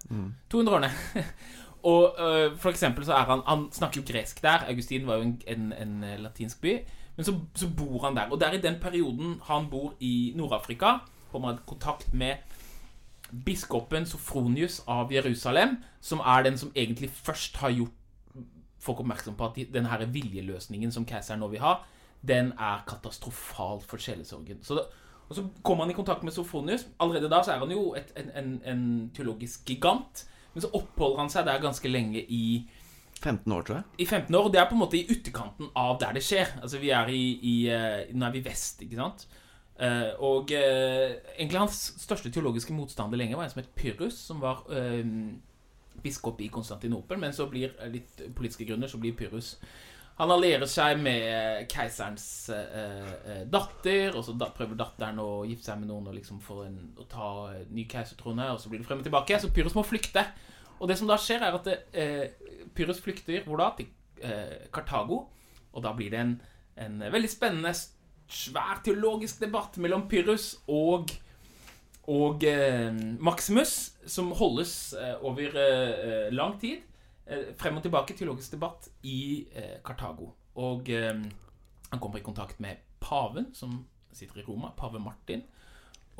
[0.51, 1.25] 200 årene.
[1.93, 4.65] og eh, for eksempel så er han Han snakker jo gresk der.
[4.69, 6.79] Augustin var jo en, en, en eh, latinsk by.
[7.17, 8.31] Men så, så bor han der.
[8.31, 10.99] Og det er i den perioden han bor i Nord-Afrika,
[11.33, 12.37] kommer han i kontakt med
[13.33, 17.95] biskopen Sofronius av Jerusalem, som er den som egentlig først har gjort
[18.81, 21.81] folk oppmerksom på at denne den her viljeløsningen som keiseren nå vil ha,
[22.23, 24.63] den er katastrofal for sjelesorgen.
[24.63, 24.81] Så
[25.29, 26.87] og så kommer han i kontakt med Sofronius.
[27.01, 30.25] Allerede da så er han jo et, en, en, en teologisk gigant.
[30.55, 32.45] Men så oppholder han seg der ganske lenge i
[33.19, 33.85] 15 år, tror jeg.
[33.99, 34.47] i 15 år.
[34.47, 36.55] og Det er på en måte i ytterkanten av der det skjer.
[36.63, 39.27] Altså vi er i, i eh, Nå er vi vest, ikke sant?
[39.79, 44.41] Eh, og uh, egentlig hans største teologiske motstander lenge var en som het Pyrrhus, som
[44.43, 45.05] var uh,
[46.03, 47.21] biskop i Konstantinopel.
[47.23, 49.57] Men så blir litt politiske grunner så blir Pyrrhus
[50.19, 52.51] Han allierer seg med keiserens
[53.47, 56.81] datter, og så da prøver datteren å gifte seg med noen og liksom få en,
[56.99, 57.29] å ta
[57.71, 59.39] ny keisertrone, og så blir det frem og tilbake.
[59.39, 60.25] Så Pyrrhus må flykte.
[60.81, 63.71] Og det som da skjer, er at uh, Pyrrhus flykter hvor da?
[63.79, 63.95] Til
[64.75, 65.21] Kartago.
[65.71, 66.35] Og da blir det en,
[66.83, 67.71] en veldig spennende,
[68.29, 71.11] svær teologisk debatt mellom Pyrrhus og
[72.09, 72.89] og eh,
[73.21, 73.73] Maximus,
[74.09, 76.81] som holdes eh, over eh, lang tid.
[77.29, 80.31] Eh, frem og tilbake teologisk debatt i eh, Kartago.
[80.57, 81.13] Og eh,
[81.91, 85.45] han kommer i kontakt med paven, som sitter i Roma, pave Martin.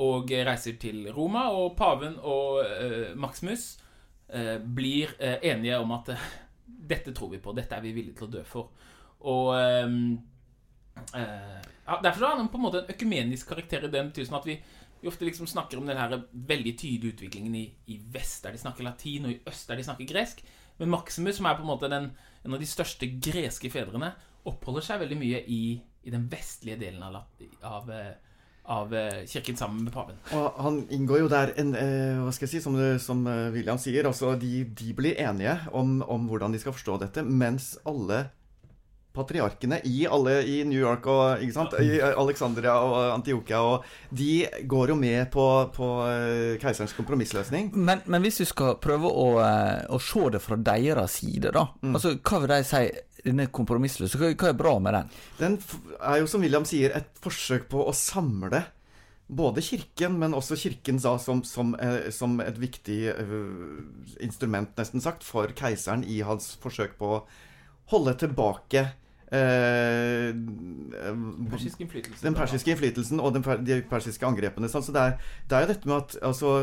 [0.05, 2.61] Og reiser til Roma, og paven og
[3.19, 3.81] Maximus
[4.63, 6.13] blir enige om at
[6.93, 8.69] dette tror vi på, dette er vi villige til å dø for.
[9.27, 9.51] Og
[11.15, 14.59] ja, Derfor er han på en måte en økumenisk karakter i den betydelsen at vi,
[15.01, 18.87] vi ofte liksom snakker om den veldig tydelige utviklingen i, i vest, der de snakker
[18.87, 20.43] latin, og i øst, der de snakker gresk.
[20.79, 22.11] Men Maximus, som er på en måte den,
[22.45, 24.13] en av de største greske fedrene,
[24.49, 25.63] oppholder seg veldig mye i,
[26.07, 27.19] i den vestlige delen av,
[27.67, 28.15] av, eh,
[28.69, 30.19] av eh, kirken sammen med paven.
[30.39, 33.81] Og han inngår jo der en eh, Hva skal jeg si, som, som eh, William
[33.83, 38.29] sier, altså de, de blir enige om, om hvordan de skal forstå dette, mens alle
[39.15, 41.51] patriarkene i alle i New York og i
[42.09, 45.45] Alexandria og Antiokia og De går jo med på,
[45.75, 47.73] på eh, keiserens kompromissløsning.
[47.75, 51.67] Men, men hvis vi skal prøve å, eh, å se det fra deres side, da.
[51.91, 52.83] Altså, Hva vil de si
[53.25, 54.21] denne kompromissløse?
[54.21, 55.15] Hva, er bra med den?
[55.41, 55.61] Den
[55.99, 58.65] er jo, som William sier, et forsøk på å samle
[59.29, 63.01] både kirken, men også kirken da, som, som, eh, som et viktig
[64.25, 67.23] instrument, nesten sagt, for keiseren i hans forsøk på å
[67.93, 68.85] holde tilbake
[69.33, 70.35] eh,
[71.51, 71.83] Persisk
[72.23, 74.71] den persiske innflytelsen og den, de persiske angrepene.
[74.71, 76.55] Så det, er, det er jo dette med at altså,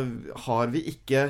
[0.48, 1.28] har vi ikke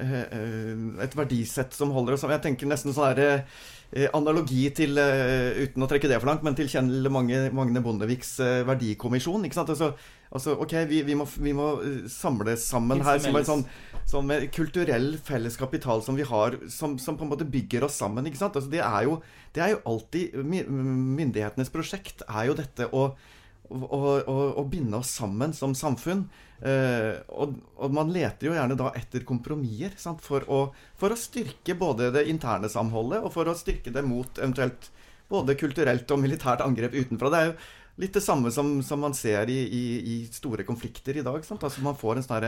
[0.00, 3.44] et verdisett som holder oss Jeg tenker nesten sånn her,
[3.92, 8.40] eh, analogi til, eh, uten å trekke det for langt, men til Kjell Magne, Bondeviks
[8.40, 9.44] eh, verdikommisjon.
[9.44, 9.68] ikke sant?
[9.68, 9.92] Altså,
[10.32, 11.68] altså ok, vi, vi, må, vi må
[12.08, 13.66] samle sammen her som en sånn
[14.08, 18.00] som en kulturell felles kapital som vi har, som, som på en måte bygger oss
[18.00, 18.26] sammen.
[18.26, 18.56] ikke sant?
[18.56, 19.20] Altså, det, er jo,
[19.52, 23.10] det er jo alltid Myndighetenes prosjekt er jo dette å,
[23.72, 26.26] å, å, å binde oss sammen som samfunn.
[26.62, 29.96] Eh, og, og man leter jo gjerne da etter kompromisser?
[30.22, 30.46] For,
[31.00, 34.90] for å styrke både det interne samholdet, og for å styrke det mot eventuelt
[35.32, 37.30] både kulturelt og militært angrep utenfra.
[37.32, 37.58] Det er jo
[38.00, 41.44] litt det samme som, som man ser i, i, i store konflikter i dag.
[41.44, 41.64] Sant?
[41.64, 42.46] Altså Man får en sånn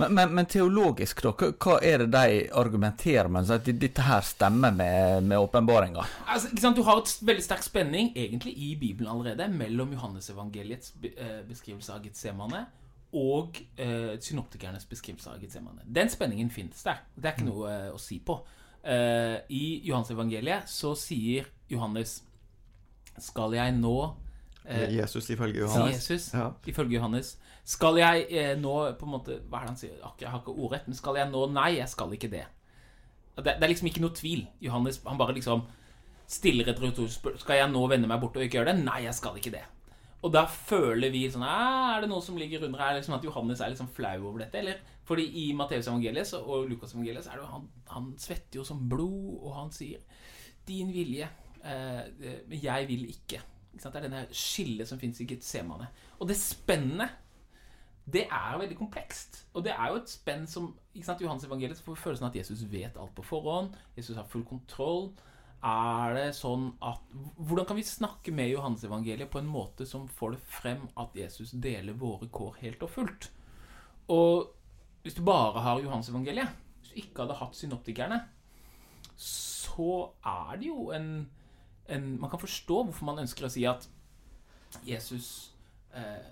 [0.00, 1.32] Men, men, men teologisk, da?
[1.52, 3.50] Hva, er det de argumenterer med?
[3.54, 6.06] At dette her stemmer med, med åpenbaringa?
[6.26, 6.74] Altså.
[6.74, 12.04] Du har et veldig sterk spenning egentlig i Bibelen allerede mellom Johannesevangeliets eh, beskrivelse av
[12.06, 12.66] Getsemane
[13.16, 15.82] og eh, synoptikernes beskrivelse av Getsemane.
[15.86, 17.02] Den spenningen finnes der.
[17.16, 18.38] Det er ikke noe eh, å si på.
[18.82, 22.22] Eh, I Johannesevangeliet så sier Johannes
[23.20, 23.96] Skal jeg nå
[24.68, 25.96] Jesus ifølge Johannes.
[26.10, 26.50] Jesus, Ja.
[26.66, 29.96] ifølge Johannes Skal jeg eh, nå på en måte Hva er det han sier?
[30.20, 32.44] Jeg har ikke ordrett, men skal jeg nå Nei, jeg skal ikke det.
[33.36, 34.46] Det, det er liksom ikke noe tvil.
[34.60, 35.62] Johannes han bare liksom
[36.30, 37.40] stiller et retorisk spørsmål.
[37.40, 38.84] Skal jeg nå vende meg bort og ikke gjøre det?
[38.84, 39.62] Nei, jeg skal ikke det.
[40.22, 42.98] Og da føler vi sånn «Ah, Er det noe som ligger under her?
[42.98, 44.58] Liksom at Johannes er liksom flau over dette?
[44.60, 48.64] Eller fordi i Matteus evangeliet og Lukas evangeliet er det jo han, han svetter jo
[48.64, 49.98] som blod, og han sier
[50.68, 51.28] 'din vilje',
[51.64, 53.40] eh, eh, men jeg vil ikke.
[53.72, 55.88] Det er denne skillet som fins i Getsemane.
[56.18, 57.18] Og det spennet
[58.10, 59.44] det er veldig komplekst.
[59.54, 62.04] Og det er jo et spenn som ikke sant, I Johannes evangeliet så får vi
[62.04, 63.76] følelsen av at Jesus vet alt på forhånd.
[63.96, 65.10] Jesus har full kontroll.
[65.60, 67.02] Er det sånn at
[67.36, 71.16] Hvordan kan vi snakke med Johannes evangeliet på en måte som får det frem at
[71.16, 73.28] Jesus deler våre kår helt og fullt?
[74.10, 74.48] Og
[75.04, 76.48] hvis du bare har Johannes evangeliet,
[76.80, 78.22] hvis du ikke hadde hatt synoptikerne,
[79.20, 81.28] så er det jo en,
[81.90, 83.88] en Man kan forstå hvorfor man ønsker å si at
[84.86, 85.52] Jesus
[85.94, 86.28] eh,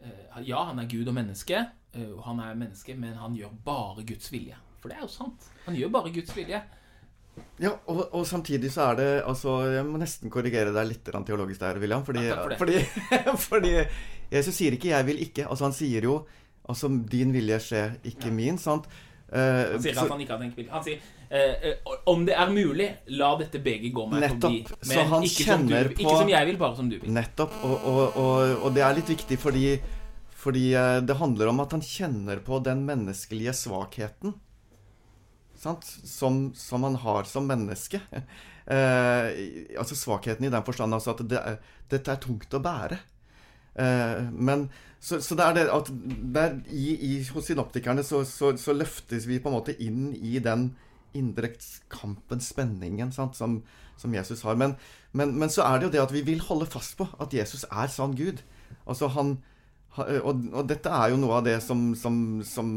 [0.00, 3.52] eh, Ja, han er Gud og menneske, eh, og han er menneske, men han gjør
[3.66, 4.56] bare Guds vilje.
[4.80, 5.46] For det er jo sant.
[5.66, 6.62] Han gjør bare Guds vilje.
[7.58, 11.64] Ja, og, og samtidig så er det Altså, jeg må nesten korrigere deg litt teologisk
[11.64, 12.04] der, William.
[12.06, 12.84] Fordi, Ja, for fordi,
[13.48, 13.72] fordi
[14.30, 15.48] Jesus sier ikke 'jeg vil ikke'.
[15.48, 16.26] Altså, han sier jo
[16.68, 18.58] Altså, 'din vilje skjer, ikke min'.
[18.58, 18.86] Sant?
[19.34, 20.70] Eh, Han sier at han ikke har tenkt vilje.
[20.70, 22.86] Han sier eh, eh, om det er mulig,
[23.18, 24.70] la dette begeret gå meg Nettopp.
[24.70, 24.92] forbi.
[24.92, 27.10] Så han ikke som, du, på, ikke som jeg vil, bare som du vil.
[27.16, 27.56] Nettopp.
[27.66, 29.64] Og, og, og, og det er litt viktig fordi,
[30.44, 34.36] fordi eh, det handler om at han kjenner på den menneskelige svakheten.
[35.64, 35.82] Sant?
[36.06, 38.00] Som, som han har som menneske.
[38.64, 41.58] Eh, altså svakheten i den forstand altså at det er,
[41.92, 42.96] dette er tungt å bære.
[43.76, 44.62] Eh, men
[45.04, 45.90] så, så det er det at
[46.34, 50.38] der, i, i, hos synoptikerne så, så, så løftes vi på en måte inn i
[50.42, 50.70] den
[51.14, 51.52] indre
[51.92, 53.58] kampen, spenningen, sant, som,
[54.00, 54.56] som Jesus har.
[54.58, 54.74] Men,
[55.12, 57.66] men, men så er det jo det at vi vil holde fast på at Jesus
[57.68, 58.40] er sann Gud.
[58.88, 59.36] Altså han
[59.94, 62.70] og, og dette er jo noe av det som, som, som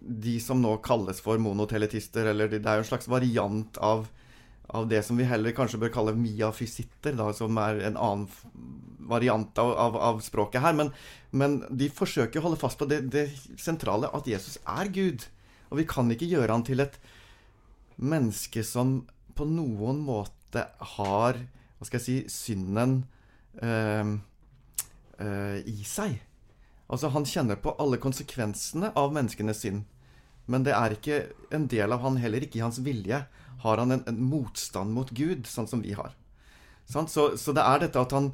[0.00, 4.08] de som nå kalles for monoteletister, eller det er jo en slags variant av,
[4.68, 8.26] av det som vi heller kanskje bør kalle miafysitter, da, som er en annen
[9.08, 10.76] variant av, av, av språket her.
[10.76, 10.92] Men,
[11.30, 15.24] men de forsøker å holde fast på det, det sentrale, at Jesus er Gud.
[15.72, 16.98] Og vi kan ikke gjøre han til et
[17.96, 19.00] menneske som
[19.38, 20.64] på noen måte
[20.96, 21.38] har
[21.78, 22.94] Hva skal jeg si Synden
[23.62, 24.16] øh,
[25.22, 26.16] øh, i seg.
[26.88, 29.84] Altså, han kjenner på alle konsekvensene av menneskenes synd.
[30.48, 31.18] Men det er ikke
[31.54, 33.20] en del av han heller ikke i hans vilje.
[33.64, 36.14] Har han en, en motstand mot Gud, sånn som vi har.
[36.88, 38.30] Så, så det er dette at han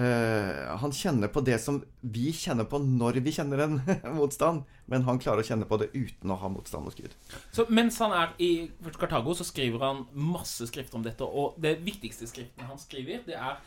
[0.00, 3.76] øh, Han kjenner på det som vi kjenner på når vi kjenner en
[4.18, 7.12] motstand, men han klarer å kjenne på det uten å ha motstand mot Gud.
[7.52, 8.50] Så mens han er i
[8.96, 11.24] Kartago, så skriver han masse skrifter om dette.
[11.24, 13.60] Og det viktigste skriftene han skriver, det er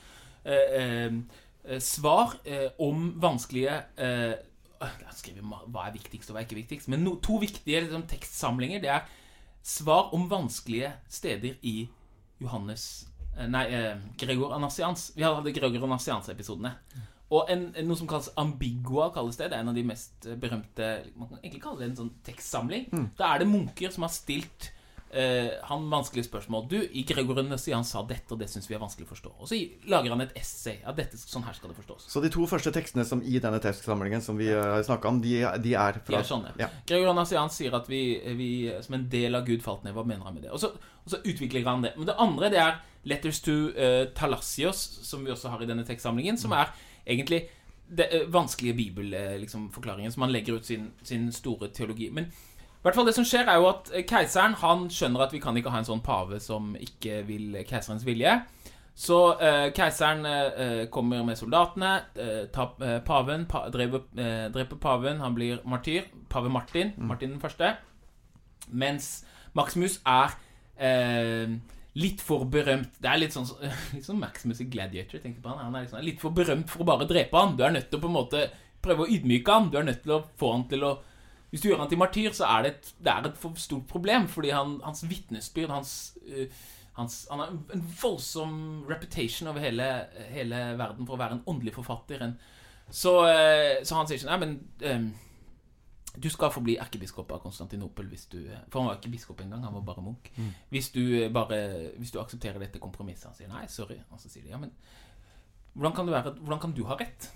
[0.50, 1.22] øh,
[1.68, 2.38] øh, svar
[2.82, 4.38] om vanskelige eh,
[4.78, 6.90] Han skriver hva er viktigst og hva er ikke viktigst.
[6.90, 9.08] Men no, to viktige liksom, tekstsamlinger Det er
[9.68, 11.90] svar om vanskelige steder i
[12.40, 15.12] Johannes eh, Nei, eh, Gregor Anasians.
[15.16, 16.72] Vi hadde Gregor Anasians-episodene.
[17.28, 19.50] Og en, noe som kalles ambigua, kalles det.
[19.52, 22.14] Det er en av de mest eh, berømte Man kan egentlig kalle det en sånn
[22.28, 22.88] tekstsamling.
[23.20, 24.72] Da er det munker som har stilt
[25.12, 26.66] eh, han vanskelige spørsmål.
[26.72, 29.32] Du, i Gregor Nassian sa dette, og det syns vi er vanskelig å forstå.
[29.40, 29.60] Og så
[29.92, 30.80] lager han et essay.
[30.84, 32.10] Ja, dette, sånn her skal det forstås.
[32.12, 35.40] Så de to første tekstene som i denne tekstsamlingen som vi har snakka om, de,
[35.64, 36.54] de er De fra er sånne.
[36.62, 36.70] Ja.
[36.90, 38.04] Gregor Nassian sier at vi,
[38.40, 38.52] vi
[38.86, 39.96] som en del av Gud falt ned.
[39.98, 40.54] Hva mener han med det?
[40.56, 41.96] Og så, og så utvikler han det.
[41.98, 45.86] Men det andre det er Letters to uh, Talassios, som vi også har i denne
[45.88, 46.74] tekstsamlingen, som er
[47.08, 47.46] egentlig
[47.88, 52.10] det, eh, vanskelige bibelforklaringen liksom, som han legger ut sin, sin store teologi.
[52.12, 52.32] Men
[52.88, 55.58] hvert fall det som skjer, er jo at eh, keiseren han skjønner at vi kan
[55.60, 58.40] ikke ha en sånn pave som ikke vil keiserens vilje.
[58.98, 64.80] Så eh, keiseren eh, kommer med soldatene, eh, tar eh, paven, pa, dreper, eh, dreper
[64.82, 66.08] paven, han blir martyr.
[66.34, 67.76] Pave Martin, Martin den første.
[68.74, 69.12] Mens
[69.58, 70.34] Maximus er
[70.82, 71.54] eh,
[71.98, 73.48] litt for berømt Det er litt sånn,
[73.96, 75.22] litt sånn Maximus i Gladiator.
[75.22, 77.54] tenker på Han Han er liksom, litt for berømt for å bare drepe han.
[77.58, 78.48] Du er nødt til å på en måte
[78.82, 79.70] prøve å ydmyke han.
[79.70, 80.96] Du er nødt til å få han til å
[81.50, 83.88] Hvis du gjør han til martyr, så er det et, det er et for stort
[83.88, 84.28] problem.
[84.28, 85.94] Fordi han, hans vitnesbyrd, hans,
[86.28, 86.48] uh,
[86.98, 88.58] hans Han har en voldsom
[88.90, 89.88] reputation over hele,
[90.34, 92.26] hele verden for å være en åndelig forfatter.
[92.26, 92.36] En,
[92.90, 95.08] så, uh, så han sier ikke Nei, men eh,
[96.18, 98.40] du skal få bli erkebiskop av Konstantinopel hvis du
[98.72, 100.32] For han var ikke biskop engang, han var bare munk.
[100.74, 101.60] Hvis, du bare,
[101.98, 103.30] hvis du aksepterer dette kompromisset.
[103.30, 104.00] Han sier nei, sorry.
[104.12, 104.74] Og så sier de ja, men
[105.78, 107.30] hvordan kan, være, hvordan kan du ha rett?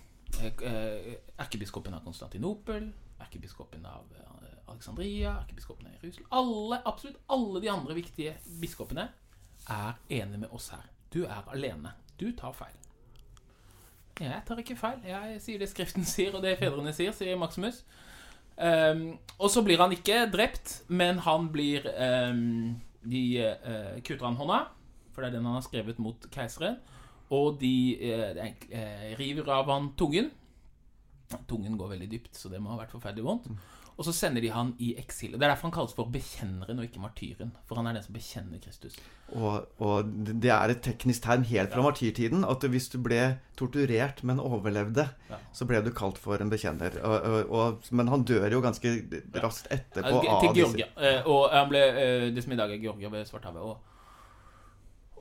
[1.38, 2.88] Erkebiskopen av Konstantinopel,
[3.22, 9.10] erkebiskopen av eh, Alexandria, erkebiskopen av Jerusalem alle, Absolutt alle de andre viktige biskopene
[9.70, 10.88] er enige med oss her.
[11.14, 11.94] Du er alene.
[12.20, 12.78] Du tar feil.
[14.22, 15.02] Jeg tar ikke feil.
[15.06, 17.84] Jeg sier det Skriften sier, og det fedrene sier, sier Maximus.
[18.62, 21.88] Um, og så blir han ikke drept, men han blir
[22.30, 24.60] um, De uh, kutter han hånda,
[25.16, 26.78] for det er den han har skrevet mot keiseren.
[27.32, 30.28] Og de eh, river av han tungen.
[31.48, 33.48] Tungen går veldig dypt, så det må ha vært forferdelig vondt.
[34.00, 35.34] Og så sender de han i eksil.
[35.36, 37.52] Det er derfor han kalles for bekjenneren og ikke martyren.
[37.70, 38.96] For han er den som bekjenner Kristus.
[39.36, 40.08] Og, og
[40.42, 43.20] det er et teknisk tegn helt fra martyrtiden at hvis du ble
[43.60, 45.38] torturert, men overlevde, Ja.
[45.54, 46.98] så ble du kalt for en bekjenner.
[47.04, 48.96] Og, og, men han dør jo ganske
[49.44, 50.88] raskt etterpå av til Georgia.
[50.98, 53.62] Eh, og han ble eh, det som i dag er Georgia ved Svarthavet.
[53.62, 53.78] Og,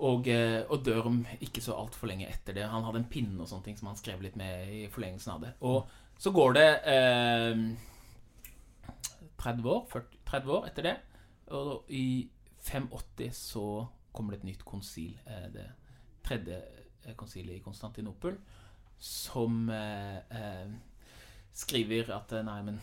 [0.01, 2.67] og, eh, og dør om ikke så altfor lenge etter det.
[2.69, 5.45] Han hadde en pinne og sånne ting som han skrev litt med i forlengelsen av
[5.45, 5.53] det.
[5.61, 5.89] Og
[6.21, 7.63] så går det eh,
[9.41, 10.97] 30 år, 40, 30 år etter det.
[11.57, 12.29] Og i
[12.67, 13.65] 580 så
[14.13, 15.17] kommer det et nytt konsil.
[15.27, 15.67] eh, Det
[16.27, 16.61] tredje
[17.07, 18.37] eh, konsilet i Konstantinopel.
[19.01, 20.69] Som eh,
[21.57, 22.81] skriver at Nei, men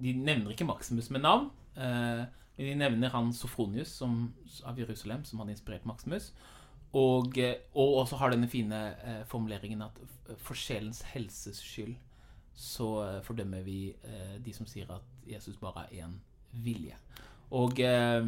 [0.00, 1.50] de nevner ikke Maximus med navn.
[1.76, 2.24] Eh,
[2.60, 4.34] de nevner han Sofronius som,
[4.68, 6.32] av Jerusalem, som hadde inspirert Maximus.
[6.92, 10.00] Og, eh, og også har denne fine eh, formuleringen at
[10.38, 11.94] for sjelens helses skyld
[12.60, 16.18] så eh, fordømmer vi eh, de som sier at Jesus bare er én
[16.52, 16.96] vilje.
[17.50, 18.24] Og eh,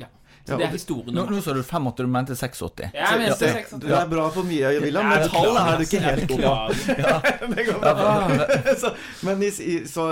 [0.00, 0.08] ja.
[0.42, 2.80] Så det er historien Nå, nå sa du 85, du mente 86.
[2.90, 3.76] Jeg mente Ja, 86.
[3.78, 6.54] Du er bra på mye, William, men tallet er du ikke helt god på.
[9.28, 10.06] men, i, i- så,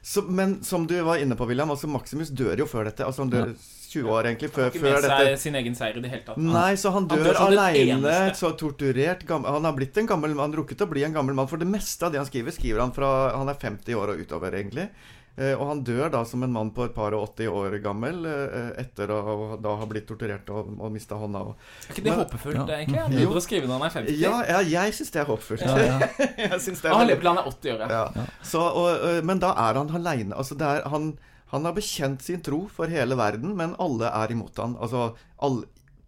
[0.00, 3.04] så, men som du var inne på, William, altså Maximus dør jo før dette.
[3.04, 3.52] Altså Han dør
[3.94, 6.40] 20 år egentlig før, Ikke med seg sin egen seier i det hele tatt.
[6.40, 10.34] Nei, så han Han dør, dør aleine, så torturert gammel, Han har blitt en gammel
[10.38, 11.50] mann, rukket å bli en gammel mann.
[11.50, 14.24] For det meste av det han skriver, skriver han fra han er 50 år og
[14.24, 14.88] utover, egentlig.
[15.36, 18.20] Eh, og han dør da som en mann på et par og 80 år gammel,
[18.30, 21.40] eh, etter å da ha blitt torturert og, og mista hånda.
[21.50, 21.56] Og...
[21.88, 22.66] Er ikke det Men- håpefullt, Ja.
[22.78, 23.00] egentlig?
[23.02, 24.20] Han begynner å skrive når han er 50.
[24.20, 25.66] Ja, ja jeg syns det er håpefullt.
[25.66, 25.98] Ja, ja.
[26.38, 27.84] jeg synes det er han lever til han er 80 år.
[27.90, 28.02] ja.
[28.14, 28.26] Ja.
[28.46, 30.38] Så, og, men da er han aleine.
[30.38, 30.54] Altså,
[30.94, 31.10] han,
[31.50, 34.78] han har bekjent sin tro for hele verden, men alle er imot han.
[34.78, 35.64] Altså, all,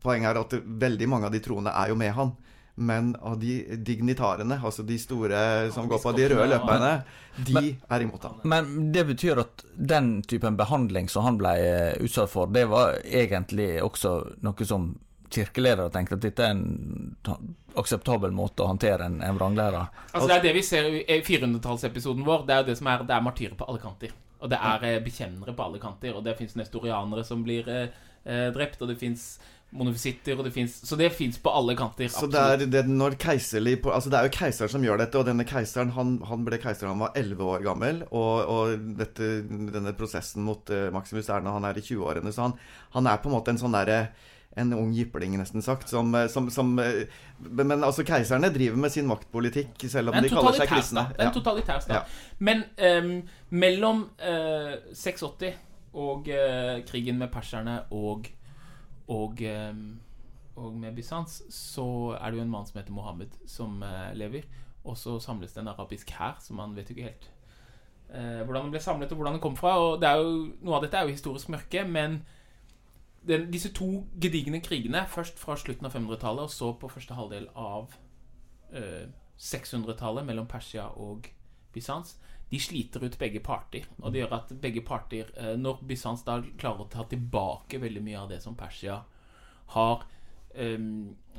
[0.06, 0.54] poenget er at
[0.86, 2.36] veldig mange av de troende er jo med han.
[2.76, 5.38] Men av de dignitarene, altså de store
[5.72, 6.90] som går på de røde løperne,
[7.48, 8.42] de er imot han.
[8.44, 12.98] Men det betyr at den typen behandling som han ble eh, utsatt for, det var
[13.04, 14.92] egentlig også noe som
[15.32, 19.88] kirkeledere tenkte at dette er en akseptabel måte å håndtere en, en vranglærer.
[20.12, 22.46] Altså Det er det vi ser i 400-tallsepisoden vår.
[22.46, 24.14] Det er jo det som er Det er martyrer på alle kanter.
[24.40, 26.16] Og det er eh, bekjennere på alle kanter.
[26.16, 29.28] Og det fins nestorianere som blir eh, eh, drept, og det fins
[29.76, 32.08] monofisitter, og det fins Så det fins på alle kanter.
[32.12, 35.18] Så det er, det, når keiserlig, på- altså det er jo keiseren som gjør dette,
[35.18, 38.04] og denne keiseren han, han ble keiser da han var 11 år gammel.
[38.10, 42.32] Og, og dette, denne prosessen mot uh, Maximus Erna, han er i 20-årene.
[42.34, 42.56] Så han,
[42.96, 44.06] han er på en måte en sånn derre
[44.56, 45.88] en ung jypling, nesten sagt.
[45.88, 47.04] Som, eh, som, som eh,
[47.38, 51.04] Men altså, keiserne driver med sin maktpolitikk, selv om de kaller seg kristne.
[51.10, 51.20] kristne.
[51.20, 51.96] er En totalitær stat.
[51.98, 52.38] Ja.
[52.38, 53.12] Men um,
[53.50, 55.52] mellom uh, 680
[55.96, 58.30] og uh, krigen med perserne og
[59.12, 59.42] og,
[60.56, 61.86] og med Bysants, så
[62.16, 64.46] er det jo en mann som heter Mohammed, som eh, lever.
[64.86, 67.30] Og så samles det en arabisk hær, som man vet ikke helt
[68.10, 69.76] eh, hvordan den ble samlet, og hvordan den kom fra.
[69.82, 70.32] Og jo,
[70.62, 72.20] Noe av dette er jo historisk mørke, men
[73.26, 77.48] den, disse to gedigne krigene, først fra slutten av 500-tallet og så på første halvdel
[77.58, 77.94] av
[78.72, 81.26] eh, 600-tallet mellom Persia og
[81.76, 82.16] Bysants,
[82.48, 83.86] de sliter ut begge parter.
[84.02, 88.02] Og det gjør at begge parter eh, Når Bysants da klarer å ta tilbake veldig
[88.06, 89.00] mye av det som Persia
[89.74, 90.04] har
[90.54, 90.78] eh,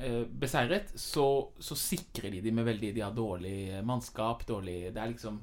[0.04, 1.28] eh, beseiret, så,
[1.60, 5.40] så sikrer de dem med veldig De har dårlig mannskap, dårlig Det er liksom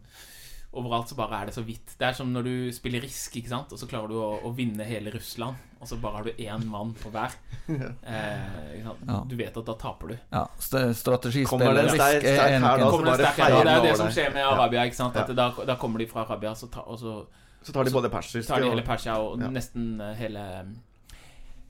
[0.74, 1.94] Overalt så bare er det så vidt.
[1.98, 3.72] Det er som når du spiller Risk, ikke sant?
[3.72, 6.64] og så klarer du å, å vinne hele Russland, og så bare har du én
[6.66, 7.30] mann på hver.
[7.64, 9.04] Eh, ikke sant?
[9.08, 9.18] Ja.
[9.30, 10.16] Du vet at da taper du.
[10.32, 13.96] Ja, st strategispill Kommer det en risk er en- her da, det er jo det
[14.02, 14.84] som skjer med Arabia.
[14.84, 15.16] ikke sant?
[15.16, 15.34] At Ja.
[15.34, 17.26] da, da kommer de fra Arabia, så ta, og så
[17.64, 19.48] Så tar de både persisk tar de hele Persia og Ja.
[19.48, 20.66] nesten eh, hele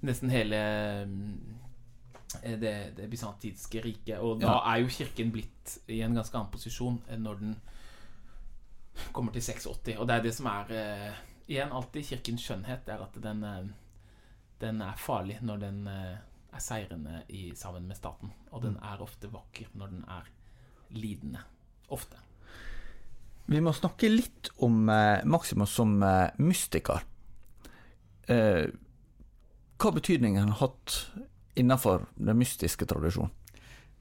[0.03, 0.59] Nesten hele
[2.43, 4.19] eh, det, det bysantinske riket.
[4.21, 7.55] Og da er jo kirken blitt i en ganske annen posisjon enn når den
[9.13, 9.97] kommer til 680.
[9.99, 13.67] Og det er det som er uh, Igjen alltid kirkens skjønnhet, er at den uh,
[14.61, 16.15] Den er farlig når den uh,
[16.55, 18.33] er seirende i, sammen med staten.
[18.51, 20.31] Og den er ofte vakker når den er
[20.95, 21.43] lidende.
[21.93, 22.17] Ofte.
[23.47, 24.87] Vi må snakke litt om
[25.29, 25.99] Maximus som
[26.41, 27.03] mystiker.
[28.25, 30.95] Hva betydningen har hatt
[31.59, 33.35] innenfor den mystiske tradisjonen?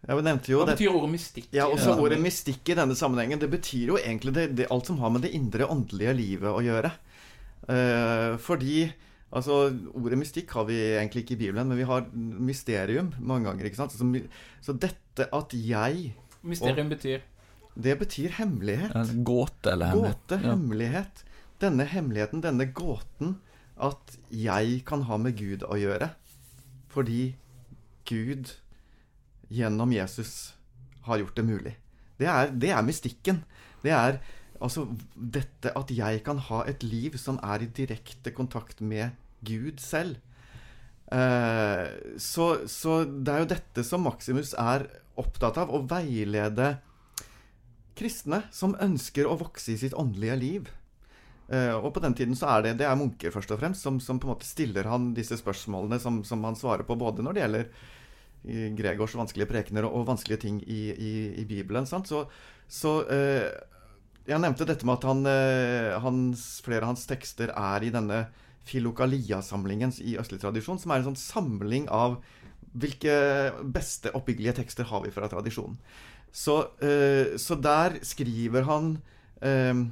[0.03, 1.45] Jeg nevnte jo Hva det, betyr ordet mystikk?
[1.55, 3.39] Ja, også ordet mystikk i denne sammenhengen.
[3.39, 6.59] Det betyr jo egentlig det, det, alt som har med det indre åndelige livet å
[6.63, 6.91] gjøre.
[7.71, 8.81] Eh, fordi
[9.31, 9.61] altså,
[9.95, 13.69] Ordet mystikk har vi egentlig ikke i Bibelen, men vi har mysterium mange ganger.
[13.69, 13.95] ikke sant?
[13.95, 14.09] Så,
[14.65, 16.11] så dette at jeg
[16.43, 17.21] Mysterium betyr
[17.79, 18.91] Det betyr hemmelighet.
[18.99, 20.19] En gåte eller hemmelighet?
[20.27, 20.49] Gåte, Ja.
[20.51, 21.23] hemmelighet.
[21.63, 23.37] Denne hemmeligheten, denne gåten,
[23.79, 26.11] at jeg kan ha med Gud å gjøre.
[26.91, 27.35] Fordi
[28.05, 28.51] Gud
[29.49, 30.53] gjennom Jesus
[31.07, 31.75] har gjort det mulig.
[32.19, 33.41] Det er, det er mystikken.
[33.83, 34.19] Det er
[34.63, 39.81] altså dette at jeg kan ha et liv som er i direkte kontakt med Gud
[39.83, 40.21] selv.
[41.11, 41.87] Eh,
[42.17, 44.87] så, så, det er jo dette som Maximus er
[45.19, 46.77] opptatt av, å veilede
[47.97, 50.71] kristne som ønsker å vokse i sitt åndelige liv.
[51.51, 53.99] Eh, og på den tiden så er det, det er munker først og fremst som,
[54.01, 57.35] som på en måte stiller han disse spørsmålene som, som han svarer på, både når
[57.35, 57.67] det gjelder
[58.43, 61.87] Gregors vanskelige prekener og, vanskelige ting i, i, i Bibelen.
[61.89, 62.09] Sant?
[62.11, 62.25] Så,
[62.67, 63.47] så eh,
[64.27, 68.25] jeg nevnte dette med at han, eh, hans, flere av hans tekster er i denne
[68.67, 72.21] Filokalia-samlingen i østlig tradisjon, som er en sånn samling av
[72.73, 73.15] hvilke
[73.75, 75.75] beste oppbyggelige tekster har vi fra tradisjonen.
[76.33, 78.95] Så, eh, så der skriver han
[79.43, 79.83] uh,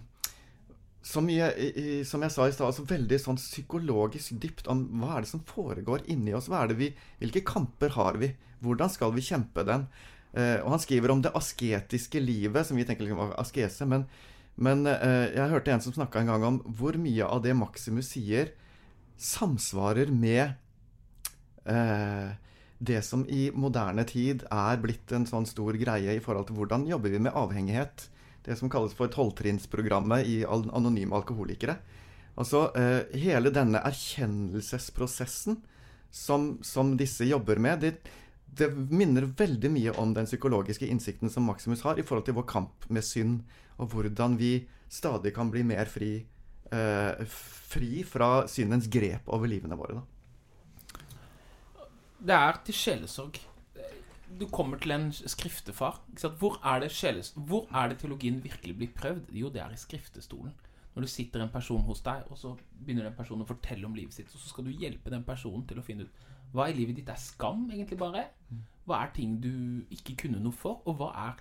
[1.02, 5.26] som, jeg, som jeg sa i stad, altså veldig sånn psykologisk dypt om hva er
[5.26, 6.50] det som foregår inni oss.
[6.52, 6.92] Hva er det vi,
[7.22, 8.34] hvilke kamper har vi?
[8.62, 9.88] Hvordan skal vi kjempe den?
[10.38, 13.88] Eh, og han skriver om det asketiske livet, som vi tenker liksom var askese.
[13.90, 14.06] Men,
[14.62, 18.54] men jeg hørte en som snakka en gang om hvor mye av det Maximus sier,
[19.22, 20.54] samsvarer med
[21.70, 22.32] eh,
[22.82, 26.88] det som i moderne tid er blitt en sånn stor greie i forhold til hvordan
[26.90, 28.08] jobber vi med avhengighet.
[28.46, 31.78] Det som kalles for tolvtrinnsprogrammet i anonyme alkoholikere.
[32.40, 35.60] Altså eh, hele denne erkjennelsesprosessen
[36.12, 38.12] som, som disse jobber med, det,
[38.46, 42.48] det, minner veldig mye om den psykologiske innsikten som Maximus har i forhold til vår
[42.50, 43.44] kamp med synd,
[43.78, 44.56] og hvordan vi
[44.92, 46.16] stadig kan bli mer fri
[46.72, 47.28] eh,
[47.72, 50.00] fri fra syndens grep over livene våre.
[50.00, 51.06] Da.
[52.22, 53.40] Det er til sjelesorg.
[54.40, 56.02] Du kommer til en skriftefar.
[56.40, 56.88] Hvor er,
[57.36, 59.32] Hvor er det teologien virkelig blir prøvd?
[59.32, 60.54] Jo, det er i skriftestolen.
[60.96, 62.56] Når det sitter en person hos deg, og så
[62.86, 65.64] begynner den personen å fortelle om livet sitt, og så skal du hjelpe den personen
[65.68, 68.26] til å finne ut hva i livet ditt er skam, egentlig bare.
[68.84, 71.40] Hva er ting du ikke kunne noe for, og hva er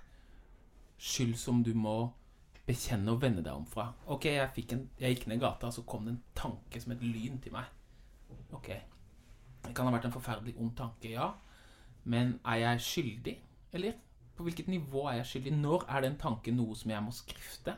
[1.01, 2.13] skyld som du må
[2.67, 3.89] bekjenne og vende deg om fra.
[4.13, 7.03] Ok, jeg, en, jeg gikk ned gata, og så kom det en tanke som et
[7.03, 7.67] lyn til meg.
[8.55, 8.69] Ok,
[9.65, 11.31] det kan ha vært en forferdelig ond tanke, ja.
[12.03, 13.35] Men er jeg skyldig,
[13.73, 13.99] eller?
[14.35, 15.53] På hvilket nivå er jeg skyldig?
[15.53, 17.75] Når er den tanken noe som jeg må skrifte?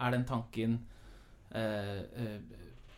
[0.00, 0.80] Er den tanken
[1.54, 2.40] eh, eh,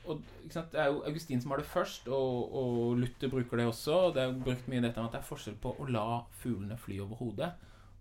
[0.05, 3.93] og, Det er jo Augustin som har det først, og, og, Luther bruker det også.
[3.93, 6.07] og Det er brukt mye dette med at det er forskjell på å la
[6.43, 7.53] fuglene fly over hodet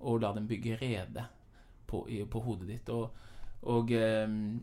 [0.02, 1.26] og la dem bygge rede
[1.88, 2.90] på, på hodet ditt.
[2.90, 3.10] Og,
[3.62, 4.62] og, ehm,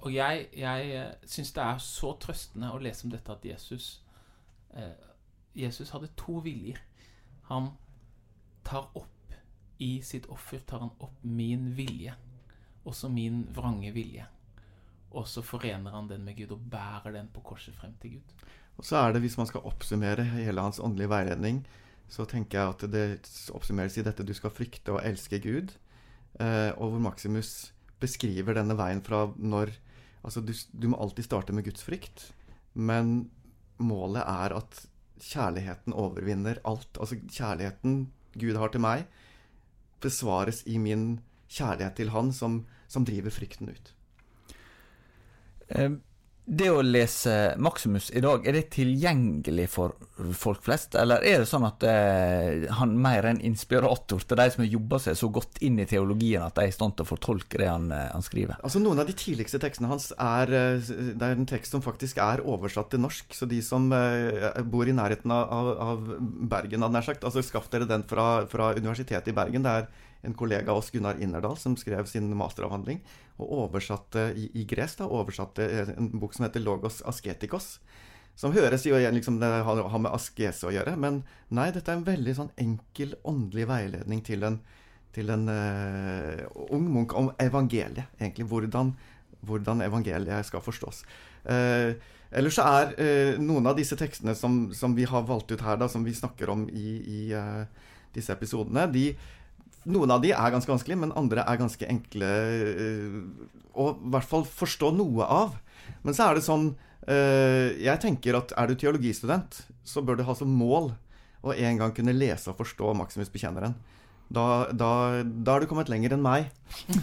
[0.00, 4.02] og jeg, jeg eh, syns det er så trøstende å lese om dette at Jesus
[4.76, 4.92] eh,
[5.54, 6.80] Jesus hadde to viljer.
[7.50, 7.70] Han
[8.64, 9.10] tar opp
[9.78, 12.14] i sitt offer tar han opp min vilje,
[12.86, 14.26] også min vrange vilje.
[15.14, 18.34] Og så forener han den med Gud og bærer den på korset frem til Gud.
[18.78, 21.66] Og så er det, Hvis man skal oppsummere hele hans åndelige veiledning,
[22.08, 25.74] så tenker jeg at det oppsummeres i dette du skal frykte og elske Gud.
[26.40, 29.76] Eh, og hvor Maximus beskriver denne veien fra når
[30.24, 32.30] Altså, du, du må alltid starte med Guds frykt,
[32.72, 33.28] men
[33.76, 34.78] målet er at
[35.22, 36.98] kjærligheten overvinner alt.
[37.00, 39.04] Altså kjærligheten Gud har til meg,
[40.02, 43.94] besvares i min kjærlighet til Han, som, som driver frykten ut.
[45.74, 46.02] Um
[46.44, 49.94] det å lese Maximus i dag, er det tilgjengelig for
[50.36, 54.46] folk flest, eller er det sånn at eh, han mer er en inspirator til de
[54.52, 57.06] som har jobba seg så godt inn i teologien at de er i stand til
[57.06, 58.60] å fortolke det han, eh, han, skriver?
[58.60, 62.20] Altså Noen av de tidligste tekstene hans er eh, Det er en tekst som faktisk
[62.20, 66.98] er oversatt til norsk, så de som eh, bor i nærheten av, av Bergen, hadde
[66.98, 69.64] nær sagt, altså skaff dere den fra, fra Universitetet i Bergen.
[69.64, 69.88] Det er
[70.24, 73.02] en kollega av oss, Gunnar Innerdal, som skrev sin masteravhandling
[73.38, 75.66] og oversatte i, i gresk da, oversatte
[75.96, 77.78] en bok som heter 'Logos Asketikos'.
[78.34, 81.22] Som høres jo igjen liksom det har, har med askese å gjøre, men
[81.54, 84.58] nei, dette er en veldig sånn enkel åndelig veiledning til en,
[85.14, 86.42] til en uh,
[86.74, 88.48] ung munk om evangeliet, egentlig.
[88.50, 88.90] Hvordan,
[89.46, 91.04] hvordan evangeliet skal forstås.
[91.46, 91.94] Uh,
[92.34, 95.78] ellers så er uh, noen av disse tekstene som, som, vi har valgt ut her,
[95.78, 97.22] da, som vi snakker om i, i
[98.14, 99.12] disse episodene, de
[99.90, 103.20] noen av de er ganske vanskelige, men andre er ganske enkle øh,
[103.74, 105.56] å i hvert fall forstå noe av.
[106.04, 106.70] Men så er det sånn
[107.10, 110.92] øh, Jeg tenker at er du teologistudent, så bør du ha som mål
[111.44, 113.74] å en gang kunne lese og forstå Maximus Bekjenneren.
[114.34, 116.48] Da, da, da har du kommet lenger enn meg.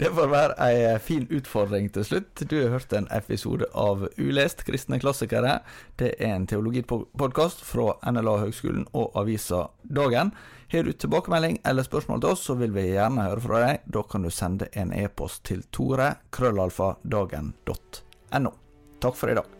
[0.00, 2.44] det får være ei fin utfordring til slutt.
[2.46, 5.58] Du har hørt en episode av Ulest kristne klassikere.
[6.00, 10.32] Det er en teologipodkast fra NLA Høgskolen og avisa Dagen.
[10.72, 13.86] Har du tilbakemelding eller spørsmål til oss, så vil vi gjerne høre fra deg.
[13.90, 16.92] Da kan du sende en e-post til tore krøllalfa
[19.02, 19.59] Takk for i dag.